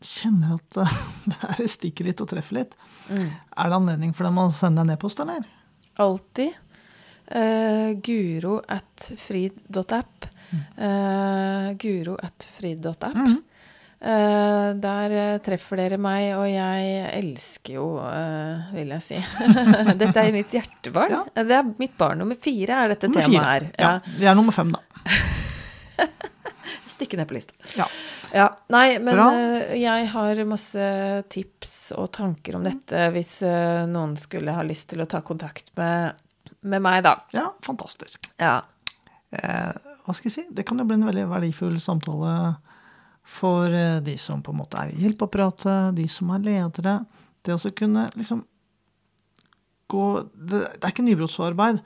kjenner 0.00 0.56
at 0.56 0.78
det 1.28 1.36
her 1.42 1.68
stikker 1.70 2.08
litt 2.08 2.22
og 2.24 2.30
treffer 2.30 2.60
litt. 2.60 2.76
Mm. 3.08 3.28
Er 3.28 3.70
det 3.70 3.80
anledning 3.80 4.14
for 4.16 4.28
dem 4.28 4.40
å 4.40 4.48
sende 4.54 4.82
deg 4.82 4.94
nedpost, 4.94 5.20
eller? 5.24 5.44
Alltid. 6.02 6.56
Uh, 7.26 7.92
guro 8.06 8.58
at 8.70 9.10
frid.app. 9.18 10.28
Mm. 10.52 10.64
Uh, 10.78 11.68
guro 11.80 12.16
at 12.22 12.48
frid.app. 12.56 13.12
Mm. 13.16 13.38
Uh, 13.96 14.74
der 14.76 15.12
uh, 15.16 15.38
treffer 15.40 15.80
dere 15.80 15.96
meg, 15.96 16.28
og 16.36 16.44
jeg 16.50 16.98
elsker 17.16 17.78
jo, 17.78 17.86
uh, 17.96 18.66
vil 18.76 18.90
jeg 18.92 19.00
si 19.00 19.20
Dette 20.02 20.20
er 20.20 20.34
mitt 20.34 20.52
hjertebarn. 20.52 21.14
Ja. 21.14 21.44
Det 21.48 21.56
er 21.56 21.70
mitt 21.80 21.94
barn 21.96 22.20
nummer 22.20 22.36
fire, 22.36 22.82
er 22.82 22.92
dette 22.92 23.08
temaet 23.08 23.46
her. 23.46 23.68
Ja. 23.72 23.94
ja. 23.96 24.18
Vi 24.20 24.28
er 24.28 24.36
nummer 24.36 24.52
fem, 24.52 24.74
da. 24.76 24.82
Stykke 26.96 27.16
ned 27.16 27.30
på 27.30 27.38
lista. 27.38 27.56
Ja. 27.78 27.86
ja. 28.36 28.50
Nei, 28.72 28.98
men 29.00 29.22
jeg 29.80 30.12
har 30.12 30.44
masse 30.48 30.90
tips 31.32 31.74
og 31.96 32.10
tanker 32.16 32.60
om 32.60 32.68
dette 32.68 33.08
hvis 33.16 33.38
noen 33.88 34.14
skulle 34.20 34.54
ha 34.56 34.64
lyst 34.64 34.90
til 34.92 35.04
å 35.04 35.08
ta 35.08 35.22
kontakt 35.24 35.72
med, 35.80 36.20
med 36.68 36.84
meg, 36.84 37.00
da. 37.04 37.18
Ja, 37.36 37.48
fantastisk. 37.64 38.28
Ja. 38.40 38.58
hva 39.32 40.16
skal 40.16 40.30
jeg 40.30 40.36
si? 40.36 40.46
Det 40.56 40.64
kan 40.68 40.80
jo 40.80 40.88
bli 40.88 41.00
en 41.00 41.08
veldig 41.08 41.28
verdifull 41.32 41.76
samtale 41.84 42.56
for 43.26 43.72
eh, 43.72 43.98
de 44.04 44.16
som 44.18 44.42
på 44.42 44.54
en 44.54 44.60
måte 44.62 44.80
er 44.80 44.94
i 44.94 45.04
hjelpeapparatet, 45.04 45.96
de 45.98 46.06
som 46.10 46.32
er 46.34 46.44
ledere. 46.46 46.98
Det 47.44 47.54
å 47.54 47.72
kunne 47.76 48.08
liksom 48.16 48.44
gå 49.86 50.06
Det, 50.34 50.64
det 50.66 50.82
er 50.82 50.90
ikke 50.90 51.04
nybrottsarbeid, 51.06 51.78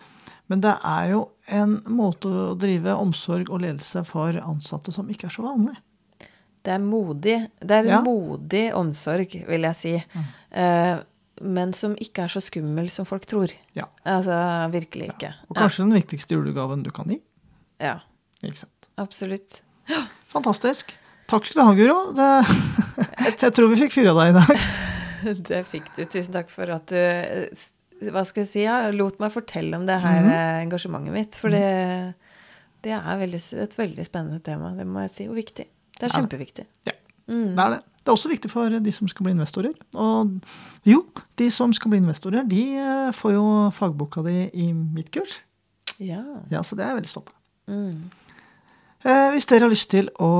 men 0.48 0.62
det 0.64 0.72
er 0.88 1.10
jo 1.12 1.24
en 1.52 1.76
måte 1.92 2.30
å 2.30 2.54
drive 2.58 2.94
omsorg 2.96 3.50
og 3.52 3.60
ledelse 3.60 4.02
for 4.08 4.38
ansatte 4.40 4.94
som 4.94 5.10
ikke 5.12 5.28
er 5.28 5.34
så 5.34 5.44
vanlig. 5.44 5.74
Det 6.64 6.72
er 6.74 6.82
modig. 6.84 7.36
Det 7.60 7.76
er 7.76 7.88
ja. 7.88 8.00
modig 8.04 8.64
omsorg, 8.76 9.36
vil 9.48 9.68
jeg 9.68 9.78
si. 9.78 9.94
Mm. 10.12 10.26
Eh, 10.62 10.96
men 11.40 11.72
som 11.76 11.94
ikke 11.96 12.26
er 12.26 12.32
så 12.32 12.42
skummel 12.44 12.90
som 12.92 13.08
folk 13.08 13.24
tror. 13.28 13.52
Ja. 13.76 13.86
Altså 14.04 14.36
virkelig 14.72 15.12
ikke. 15.14 15.32
Ja. 15.32 15.48
Og 15.48 15.56
kanskje 15.56 15.86
den 15.86 15.96
viktigste 15.96 16.36
julegaven 16.36 16.84
du 16.84 16.90
kan 16.94 17.08
gi. 17.08 17.20
Ja. 17.80 17.98
Absolutt. 19.00 19.62
Fantastisk. 20.34 20.92
Takk 21.30 21.46
skal 21.46 21.60
du 21.60 21.66
ha, 21.68 21.74
Guro. 21.78 21.98
Det, 22.16 22.30
jeg 23.46 23.52
tror 23.54 23.68
vi 23.70 23.82
fikk 23.84 24.00
fyra 24.00 24.14
deg 24.18 24.32
i 24.32 24.38
dag. 24.40 24.64
Det 25.50 25.60
fikk 25.68 25.92
du. 25.98 26.06
Tusen 26.08 26.34
takk 26.34 26.48
for 26.50 26.70
at 26.74 26.90
du 26.90 26.98
hva 28.08 28.22
skal 28.24 28.46
jeg 28.46 28.48
si, 28.48 28.62
ja, 28.64 28.78
lot 28.96 29.18
meg 29.20 29.32
fortelle 29.34 29.76
om 29.76 29.84
det 29.84 29.98
her 30.00 30.24
mm. 30.24 30.30
engasjementet 30.64 31.12
mitt. 31.12 31.36
For 31.36 31.52
det, 31.52 31.66
det 32.84 32.94
er 32.96 33.20
veldig, 33.20 33.40
et 33.60 33.76
veldig 33.76 34.06
spennende 34.06 34.40
tema, 34.44 34.72
det 34.76 34.86
må 34.88 35.04
jeg 35.04 35.12
si. 35.18 35.26
Og 35.28 35.36
viktig. 35.36 35.66
Det 35.98 36.08
er 36.08 36.14
kjempeviktig. 36.14 36.64
Ja, 36.88 36.94
mm. 37.28 37.50
det 37.58 37.66
er 37.66 37.74
det. 37.76 37.82
Det 38.00 38.08
er 38.08 38.16
også 38.16 38.30
viktig 38.32 38.48
for 38.48 38.72
de 38.72 38.92
som 38.96 39.10
skal 39.12 39.26
bli 39.26 39.34
investorer. 39.36 39.74
Og 40.00 40.32
jo, 40.88 41.02
de 41.36 41.50
som 41.52 41.74
skal 41.76 41.92
bli 41.92 42.00
investorer, 42.00 42.46
de 42.48 42.62
eh, 42.80 43.10
får 43.12 43.34
jo 43.34 43.44
fagboka 43.76 44.24
di 44.24 44.46
i 44.56 44.70
mitt 44.72 45.12
kurs. 45.12 45.42
Ja. 46.00 46.22
ja 46.48 46.64
så 46.64 46.78
det 46.78 46.86
er 46.86 46.94
jeg 46.94 47.02
veldig 47.02 47.12
stolt 47.12 47.34
av. 47.34 47.36
Mm. 47.70 47.98
Eh, 49.00 49.30
hvis 49.32 49.48
dere 49.48 49.64
har 49.64 49.72
lyst 49.72 49.88
til 49.94 50.10
å 50.20 50.30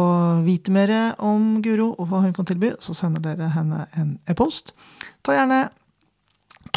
vite 0.44 0.72
mer 0.74 0.90
om 1.24 1.60
Guro 1.64 1.94
og 1.94 2.10
hva 2.10 2.20
hun 2.26 2.34
kan 2.36 2.48
tilby, 2.48 2.74
så 2.84 2.92
sender 2.96 3.22
dere 3.24 3.48
henne 3.54 3.86
en 3.96 4.18
e-post. 4.28 4.74
Ta 5.24 5.32
gjerne 5.32 5.62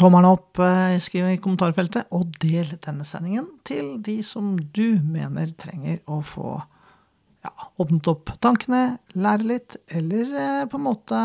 tommelen 0.00 0.30
opp, 0.30 0.58
eh, 0.58 0.96
skriv 0.98 1.28
i 1.28 1.36
kommentarfeltet, 1.36 2.08
og 2.10 2.32
del 2.40 2.78
denne 2.80 3.04
sendingen 3.04 3.50
til 3.64 3.98
de 4.00 4.22
som 4.22 4.56
du 4.56 4.98
mener 5.02 5.52
trenger 5.52 6.00
å 6.08 6.22
få 6.24 6.56
ja, 7.44 7.52
åpnet 7.78 8.08
opp 8.08 8.32
tankene, 8.40 8.98
lære 9.12 9.44
litt, 9.44 9.76
eller 9.92 10.34
eh, 10.40 10.64
på 10.64 10.80
en 10.80 10.88
måte 10.88 11.22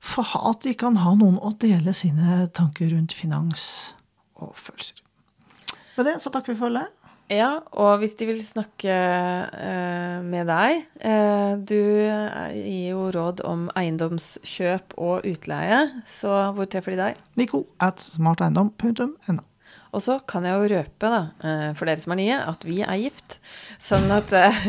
få 0.00 0.24
at 0.24 0.64
de 0.64 0.72
kan 0.78 0.96
ha 1.02 1.12
noen 1.18 1.36
å 1.36 1.52
dele 1.60 1.92
sine 1.92 2.46
tanker 2.56 2.94
rundt 2.94 3.12
finans 3.12 3.92
og 4.40 4.54
følelser. 4.56 5.02
Med 5.96 6.08
det 6.08 6.18
så 6.22 6.32
takker 6.32 6.52
vi 6.52 6.58
for 6.58 6.68
følget. 6.68 6.95
Ja, 7.32 7.48
og 7.74 7.98
hvis 7.98 8.14
de 8.20 8.28
vil 8.28 8.38
snakke 8.38 8.92
eh, 8.92 10.18
med 10.22 10.46
deg 10.46 10.84
eh, 11.02 11.56
Du 11.58 11.74
gir 11.74 12.92
jo 12.92 13.08
råd 13.16 13.42
om 13.42 13.66
eiendomskjøp 13.74 14.94
og 14.94 15.26
utleie, 15.26 15.80
så 16.06 16.52
hvor 16.54 16.70
treffer 16.70 16.94
de 16.94 17.02
deg? 17.02 17.20
Nico 17.40 17.64
at 17.82 18.04
smarteiendom.no. 18.14 19.42
Og 19.96 20.02
så 20.04 20.18
kan 20.28 20.44
jeg 20.44 20.58
jo 20.58 20.68
røpe, 20.74 21.08
da, 21.08 21.20
eh, 21.40 21.70
for 21.76 21.88
dere 21.88 22.02
som 22.02 22.12
er 22.12 22.20
nye, 22.20 22.38
at 22.52 22.66
vi 22.68 22.82
er 22.84 23.00
gift. 23.00 23.38
Sånn 23.80 24.10
at 24.12 24.34
eh, 24.36 24.60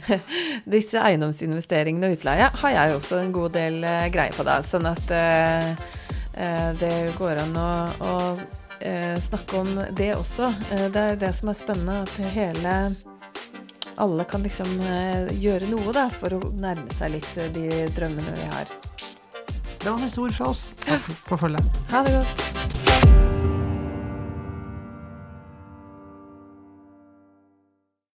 disse 0.76 0.98
eiendomsinvesteringene 0.98 2.10
og 2.10 2.18
utleie 2.18 2.50
har 2.62 2.74
jeg 2.74 2.96
også 2.96 3.20
en 3.22 3.34
god 3.36 3.54
del 3.56 3.78
eh, 3.86 4.08
greie 4.12 4.34
på, 4.34 4.46
da. 4.46 4.58
Sånn 4.66 4.88
at 4.90 5.16
det 6.76 6.96
går 7.16 7.38
an 7.40 7.54
å, 7.56 7.70
å 8.04 8.14
eh, 8.80 9.18
snakke 9.20 9.60
om 9.60 9.70
det 9.96 10.14
også. 10.16 10.52
Eh, 10.72 10.86
det 10.92 11.04
er 11.12 11.20
det 11.20 11.32
som 11.36 11.52
er 11.52 11.58
spennende, 11.58 12.02
at 12.02 12.32
hele 12.34 12.74
alle 13.96 14.24
kan 14.28 14.42
liksom 14.44 14.80
eh, 14.80 15.30
gjøre 15.40 15.70
noe 15.72 15.94
da, 15.96 16.08
for 16.12 16.36
å 16.36 16.50
nærme 16.60 16.98
seg 16.98 17.16
litt 17.16 17.38
de 17.56 17.86
drømmene 17.96 18.36
vi 18.36 18.50
har. 18.52 18.74
Det 19.80 19.92
var 19.92 20.02
siste 20.02 20.24
ord 20.24 20.36
fra 20.36 20.50
oss. 20.52 20.66
Takk 20.84 21.08
for 21.28 21.46
følget. 21.46 21.80
Ha 21.92 22.04
det 22.06 22.18
godt. 22.18 23.25